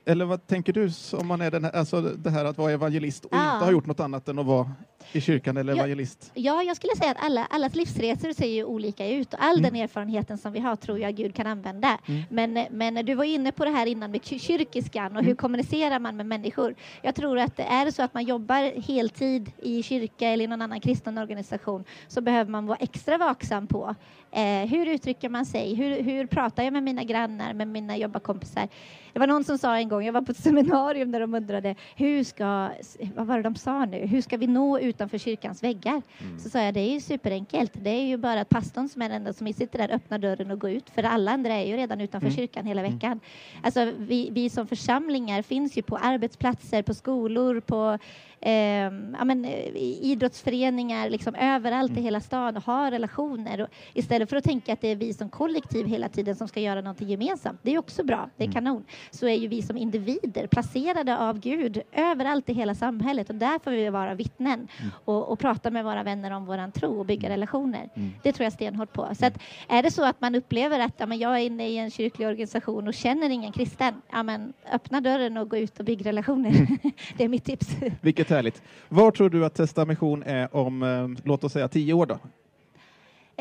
Eller 0.06 0.25
vad 0.25 0.48
tänker 0.48 0.74
du 0.74 0.91
om 1.13 1.27
man 1.27 1.41
är 1.41 1.51
den 1.51 1.63
här, 1.63 1.72
alltså 1.72 2.01
det 2.01 2.29
här 2.29 2.46
att 2.46 2.58
vara 2.58 2.72
evangelist 2.72 3.25
och 3.25 3.34
Ja. 3.34 3.53
inte 3.53 3.65
ha 3.65 3.72
gjort 3.72 3.86
något 3.86 4.00
annat 4.00 4.29
än 4.29 4.39
att 4.39 4.46
vara 4.46 4.72
i 5.14 5.22
kyrkan 5.22 5.58
eller 5.58 5.74
Ja. 5.74 5.78
evangelist? 5.80 6.32
Ja, 6.34 6.64
jag 6.64 6.76
skulle 6.76 6.96
säga 6.96 7.12
att 7.12 7.24
alla, 7.26 7.46
allas 7.50 7.76
livsresor 7.76 8.34
ser 8.34 8.46
ju 8.48 8.64
olika 8.64 9.08
ut 9.08 9.34
och 9.34 9.44
all 9.44 9.58
Mm. 9.60 9.74
den 9.74 9.82
erfarenheten 9.82 10.38
som 10.38 10.52
vi 10.54 10.60
har 10.60 10.76
tror 10.76 11.00
jag 11.00 11.16
Gud 11.16 11.36
kan 11.36 11.48
använda. 11.48 11.98
Mm. 12.08 12.24
Men, 12.30 12.66
men 12.72 13.06
du 13.06 13.14
var 13.16 13.24
inne 13.24 13.52
på 13.52 13.66
det 13.66 13.72
här 13.72 13.86
innan 13.86 14.12
med 14.12 14.24
ky- 14.24 14.40
kyrkiskan 14.40 15.12
och 15.18 15.22
hur 15.22 15.28
Mm. 15.30 15.38
kommunicerar 15.38 16.00
man 16.00 16.18
med 16.18 16.26
människor? 16.26 16.76
Jag 17.02 17.16
tror 17.16 17.40
att 17.40 17.60
är 17.60 17.86
det 17.86 17.92
så 17.92 18.04
att 18.04 18.14
man 18.14 18.24
jobbar 18.24 18.82
heltid 18.82 19.52
i 19.62 19.84
kyrka 19.84 20.28
eller 20.30 20.44
i 20.44 20.48
någon 20.48 20.62
annan 20.62 20.80
kristen 20.80 21.18
organisation 21.18 21.84
så 22.08 22.22
behöver 22.22 22.52
man 22.52 22.66
vara 22.66 22.78
extra 22.82 23.18
vaksam 23.18 23.68
på 23.68 23.96
eh, 24.32 24.70
hur 24.70 24.86
uttrycker 24.86 25.30
man 25.30 25.46
sig? 25.46 25.76
Hur, 25.76 26.02
hur 26.04 26.26
pratar 26.26 26.64
jag 26.64 26.74
med 26.74 26.84
mina 26.84 27.04
grannar, 27.04 27.54
med 27.54 27.68
mina 27.68 27.98
jobbarkompisar? 27.98 28.68
Det 29.14 29.20
var 29.20 29.28
någon 29.28 29.44
som 29.44 29.58
sa 29.58 29.78
en 29.78 29.90
gång, 29.90 30.06
jag 30.06 30.14
var 30.14 30.22
på 30.22 30.32
ett 30.32 30.38
seminarium 30.44 31.12
där 31.12 31.20
de 31.20 31.34
undrade 31.34 31.76
hur 31.96 32.24
ska, 32.24 32.70
vad 33.16 33.28
var 33.28 33.38
det 33.38 33.44
de 33.44 33.56
sa 33.56 33.86
nu, 33.86 33.98
hur 34.06 34.22
ska 34.22 34.38
vi 34.38 34.48
nå 34.48 34.80
utanför 34.98 35.18
kyrkans 35.18 35.63
väggar? 35.63 36.01
Så 36.39 36.50
sa 36.50 36.62
jag, 36.62 36.74
det 36.74 36.80
är 36.80 36.92
ju 36.94 37.00
superenkelt. 37.00 37.72
Det 37.74 37.89
är 37.89 38.06
ju 38.06 38.18
bara 38.18 38.42
att 38.42 38.50
pastorn 38.50 38.89
som 38.89 39.01
är 39.01 39.10
den 39.10 39.18
enda 39.18 39.34
som 39.34 39.54
sitter 39.54 39.77
där 39.80 39.96
öppnar 39.96 40.18
dörren 40.20 40.51
och 40.51 40.60
går 40.60 40.70
ut. 40.72 40.89
För 40.89 41.04
alla 41.04 41.32
andra 41.32 41.54
är 41.54 41.66
ju 41.66 41.77
redan 41.77 42.01
utanför 42.01 42.27
Mm. 42.27 42.36
kyrkan 42.36 42.66
hela 42.66 42.82
veckan. 42.82 43.20
Alltså 43.63 43.92
vi, 43.98 44.30
vi 44.32 44.50
som 44.50 44.68
församlingar 44.68 45.42
finns 45.42 45.77
ju 45.77 45.82
på 45.82 45.98
arbetsplatser, 45.98 46.82
på 46.82 46.94
skolor, 46.94 47.60
på 47.60 47.98
ehm, 48.41 49.15
ja, 49.20 49.25
men, 49.25 49.46
eh, 49.46 49.67
idrottsföreningar, 50.01 51.10
liksom 51.10 51.36
överallt 51.36 51.91
Mm. 51.91 52.00
i 52.01 52.03
hela 52.03 52.20
stan 52.20 52.58
och 52.58 52.63
har 52.63 52.91
relationer. 52.91 53.62
Och 53.62 53.67
istället 53.94 54.29
för 54.29 54.38
att 54.38 54.44
tänka 54.44 54.74
att 54.74 54.82
det 54.82 54.88
är 54.88 54.96
vi 54.96 55.13
som 55.13 55.29
kollektiv 55.29 55.86
hela 55.86 56.10
tiden 56.10 56.36
som 56.36 56.48
ska 56.48 56.60
göra 56.60 56.82
någonting 56.82 57.08
gemensamt, 57.10 57.60
det 57.62 57.74
är 57.74 57.77
också 57.77 58.03
bra, 58.03 58.29
det 58.38 58.44
är 58.44 58.48
Mm. 58.48 58.53
kanon, 58.53 58.86
så 59.12 59.27
är 59.27 59.36
ju 59.36 59.48
vi 59.48 59.62
som 59.62 59.77
individer 59.77 60.48
placerade 60.48 61.17
av 61.17 61.39
Gud 61.39 61.82
överallt 61.91 62.50
i 62.50 62.53
hela 62.53 62.75
samhället 62.75 63.29
och 63.29 63.36
där 63.36 63.60
får 63.63 63.72
vi 63.72 63.89
vara 63.89 64.15
vittnen 64.15 64.67
och, 65.06 65.32
och 65.32 65.39
prata 65.39 65.72
med 65.72 65.84
våra 65.84 66.03
vänner 66.03 66.32
om 66.32 66.46
våran 66.46 66.71
tro 66.71 67.00
och 67.00 67.06
bygga 67.06 67.30
relationer. 67.30 67.89
Mm. 67.95 68.10
Det 68.23 68.32
tror 68.34 68.43
jag 68.43 68.54
stenhårt 68.54 68.93
på. 68.93 69.08
Så 69.15 69.26
att, 69.26 69.39
är 69.69 69.84
det 69.84 69.91
så 69.91 70.04
att 70.06 70.21
man 70.21 70.36
upplever 70.36 70.80
att 70.80 70.93
ja, 70.97 71.06
men 71.06 71.17
jag 71.19 71.36
är 71.36 71.45
inne 71.45 71.67
i 71.69 71.78
en 71.78 71.91
kyrklig 71.91 72.28
organisation 72.28 72.88
och 72.88 72.93
känner 72.93 73.30
ingen 73.30 73.52
kristen, 73.52 73.93
ja, 74.12 74.23
men 74.23 74.54
öppna 74.71 75.02
dörren 75.02 75.38
och 75.38 75.50
gå 75.50 75.58
ut 75.58 75.80
och 75.80 75.86
bygga 75.86 76.10
relationer. 76.10 76.67
det 77.17 77.23
är 77.23 77.28
mitt 77.30 77.43
tips. 77.45 77.67
Vilket 78.02 78.27
härligt. 78.30 78.62
Var 78.90 79.12
tror 79.12 79.30
du 79.30 79.46
att 79.46 79.56
Testa 79.56 79.86
Mission 79.86 80.24
är 80.24 80.56
om, 80.56 80.84
eh, 80.84 81.08
låt 81.24 81.44
oss 81.44 81.54
säga 81.54 81.68
tio 81.68 81.94
år 81.94 82.06
då? 82.06 82.20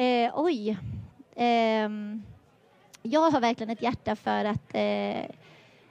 Eh, 0.02 0.30
oj. 0.34 0.78
Eh, 1.36 1.90
jag 3.02 3.30
har 3.30 3.40
verkligen 3.40 3.70
ett 3.70 3.82
hjärta 3.82 4.16
för 4.16 4.44
att, 4.44 4.74
eh, 4.74 5.30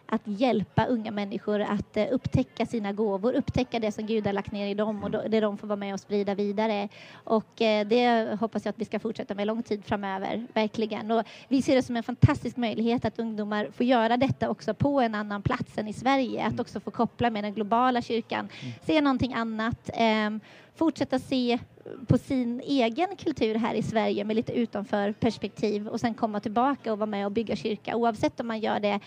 att 0.05 0.21
hjälpa 0.25 0.85
unga 0.85 1.11
människor 1.11 1.61
att 1.61 1.97
eh, 1.97 2.07
upptäcka 2.11 2.65
sina 2.65 2.91
gåvor, 2.91 3.33
upptäcka 3.33 3.79
det 3.79 3.91
som 3.91 4.05
Gud 4.05 4.25
har 4.25 4.33
lagt 4.33 4.51
ner 4.51 4.67
i 4.67 4.73
dem 4.73 5.03
och 5.03 5.11
det 5.11 5.39
de 5.39 5.57
får 5.57 5.67
vara 5.67 5.75
med 5.75 5.93
och 5.93 5.99
sprida 5.99 6.35
vidare. 6.35 6.89
Och 7.13 7.61
eh, 7.61 7.87
det 7.87 8.29
hoppas 8.39 8.65
jag 8.65 8.69
att 8.69 8.79
vi 8.79 8.85
ska 8.85 8.99
fortsätta 8.99 9.35
med 9.35 9.47
lång 9.47 9.63
tid 9.63 9.85
framöver, 9.85 10.47
verkligen. 10.53 11.11
Och 11.11 11.23
vi 11.47 11.61
ser 11.61 11.75
det 11.75 11.83
som 11.83 11.95
en 11.95 12.03
fantastisk 12.03 12.57
möjlighet 12.57 13.05
att 13.05 13.19
ungdomar 13.19 13.69
får 13.73 13.85
göra 13.85 14.17
detta 14.17 14.49
också 14.49 14.73
på 14.73 15.01
en 15.01 15.15
annan 15.15 15.41
plats 15.41 15.77
än 15.77 15.87
i 15.87 15.93
Sverige, 15.93 16.45
att 16.45 16.59
också 16.59 16.79
få 16.79 16.91
koppla 16.91 17.29
med 17.29 17.43
den 17.43 17.53
globala 17.53 18.01
kyrkan, 18.01 18.49
se 18.85 19.01
någonting 19.01 19.33
annat, 19.33 19.89
ehm, 19.93 20.39
fortsätta 20.75 21.19
se 21.19 21.59
på 22.07 22.17
sin 22.17 22.61
egen 22.61 23.15
kultur 23.15 23.55
här 23.55 23.73
i 23.73 23.83
Sverige 23.83 24.23
med 24.23 24.35
lite 24.35 24.53
utanför 24.53 25.11
perspektiv 25.11 25.87
och 25.87 25.99
sen 25.99 26.13
komma 26.13 26.39
tillbaka 26.39 26.91
och 26.91 26.99
vara 26.99 27.09
med 27.09 27.25
och 27.25 27.31
bygga 27.31 27.55
kyrka 27.55 27.95
oavsett 27.95 28.39
om 28.39 28.47
man 28.47 28.59
gör 28.59 28.79
det 28.79 28.99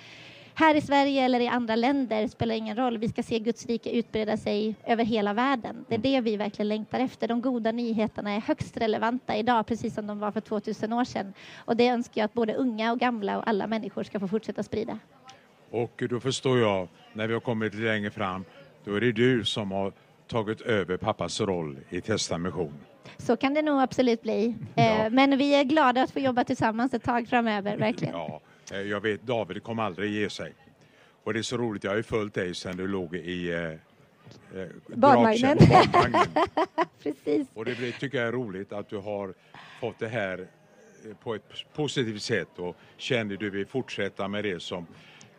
här 0.59 0.75
i 0.75 0.81
Sverige 0.81 1.25
eller 1.25 1.41
i 1.41 1.49
andra 1.49 1.77
länder 1.77 2.27
spelar 2.27 2.55
ingen 2.55 2.77
roll. 2.77 2.99
Vi 2.99 3.09
ska 3.09 3.23
se 3.23 3.39
Guds 3.39 3.67
rike 3.67 3.91
utbreda 3.91 4.37
sig 4.37 4.75
över 4.87 5.05
hela 5.05 5.33
världen. 5.33 5.85
Det 5.89 5.95
är 5.95 5.99
det 5.99 6.21
vi 6.21 6.37
verkligen 6.37 6.69
längtar 6.69 7.01
efter. 7.01 7.29
De 7.29 7.41
goda 7.41 7.73
nyheterna 7.73 8.31
är 8.31 8.41
högst 8.41 8.77
relevanta 8.77 9.37
idag, 9.37 9.67
precis 9.67 9.95
som 9.95 10.07
de 10.07 10.19
var 10.19 10.31
för 10.33 10.41
2000 10.41 10.93
år 10.93 11.05
sedan. 11.05 11.33
Och 11.57 11.77
det 11.77 11.89
önskar 11.89 12.21
jag 12.21 12.25
att 12.25 12.35
både 12.35 12.55
unga 12.55 12.93
och 12.93 12.99
gamla 12.99 13.39
och 13.39 13.49
alla 13.49 13.67
människor 13.67 14.03
ska 14.03 14.21
få 14.21 14.29
fortsätta 14.29 14.63
sprida. 14.63 14.99
Och 15.71 16.03
då 16.11 16.21
förstår 16.21 16.59
jag, 16.59 16.89
när 17.13 17.27
vi 17.27 17.33
har 17.33 17.41
kommit 17.41 17.75
längre 17.75 18.11
fram, 18.11 18.45
då 18.85 18.95
är 18.95 19.01
det 19.01 19.13
du 19.13 19.45
som 19.45 19.73
har 19.73 19.93
tagit 20.27 20.61
över 20.61 20.97
pappas 20.97 21.41
roll 21.41 21.79
i 21.91 22.01
Testamission. 22.01 22.75
Så 23.19 23.37
kan 23.37 23.55
det 23.55 23.63
nog 23.63 23.81
absolut 23.81 24.23
bli. 24.23 24.55
Ja. 24.75 24.83
Eh, 24.83 25.11
Men 25.11 25.39
vi 25.39 25.55
är 25.55 25.65
glada 25.65 26.03
att 26.03 26.11
få 26.11 26.21
jobba 26.21 26.45
tillsammans 26.45 26.95
ett 26.95 27.05
tag 27.05 27.29
framöver, 27.29 27.77
verkligen. 27.77 28.15
Ja, 28.15 28.41
jag 28.71 29.01
vet, 29.01 29.23
David 29.23 29.63
kommer 29.63 29.83
aldrig 29.83 30.13
ge 30.13 30.31
sig. 30.31 30.55
Och 31.25 31.33
det 31.33 31.39
är 31.39 31.43
så 31.43 31.57
roligt, 31.57 31.85
jag 31.85 31.91
har 31.91 31.97
ju 31.97 32.03
följt 32.03 32.35
dig 32.35 32.55
sedan 32.55 32.77
du 32.77 32.89
låg 32.89 33.15
i 33.15 33.53
eh, 33.53 33.63
eh, 33.63 34.69
barnvagnen. 34.87 35.59
Precis. 37.03 37.49
Och 37.55 37.65
det 37.65 37.77
blir- 37.79 37.93
tycker 37.93 38.19
jag 38.19 38.29
är 38.29 38.33
roligt 38.33 38.73
att 38.73 38.89
du 38.89 38.97
har 38.97 39.35
fått 39.81 39.99
det 39.99 40.09
här 40.09 40.39
eh, 41.09 41.17
på 41.23 41.35
ett 41.35 41.53
positivt 41.75 42.23
sätt 42.23 42.59
och 42.59 42.77
känner 42.97 43.37
du 43.37 43.51
vill 43.51 43.67
fortsätta 43.67 44.29
med 44.29 44.45
det 44.45 44.63
som 44.63 44.87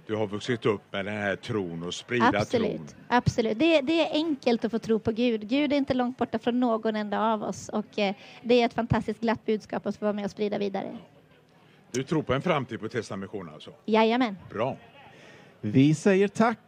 du 0.08 0.16
har 0.16 0.28
vuxit 0.28 0.66
upp 0.66 0.82
med 0.92 1.06
den 1.06 1.14
här 1.18 1.36
tron 1.36 1.84
och 1.84 1.94
sprida 1.94 2.32
tron. 2.32 2.42
Absolut. 2.42 2.96
Absolut. 3.08 3.60
Det, 3.60 3.82
det 3.82 4.00
är 4.08 4.14
enkelt 4.14 4.66
att 4.66 4.72
få 4.72 4.80
tro 4.80 5.00
på 5.00 5.12
Gud. 5.12 5.50
Gud 5.50 5.74
är 5.74 5.78
inte 5.78 5.94
långt 5.94 6.18
borta 6.18 6.40
från 6.40 6.60
någon 6.60 6.96
enda 6.96 7.20
av 7.22 7.44
oss 7.44 7.70
och 7.70 8.00
eh, 8.00 8.16
det 8.44 8.62
är 8.62 8.66
ett 8.66 8.74
fantastiskt 8.74 9.20
glatt 9.22 9.46
budskap 9.46 9.86
att 9.86 9.98
få 9.98 10.06
vara 10.06 10.14
med 10.14 10.26
och 10.26 10.32
sprida 10.32 10.58
vidare. 10.58 10.98
Du 11.92 12.04
tror 12.04 12.24
på 12.24 12.34
en 12.34 12.42
framtid 12.42 12.80
på 12.80 12.90
Testamission 12.90 13.50
alltså? 13.54 13.72
Jajamän. 13.86 14.38
Bra. 14.50 14.78
Vi 15.62 15.96
säger 15.96 16.28
tack 16.28 16.60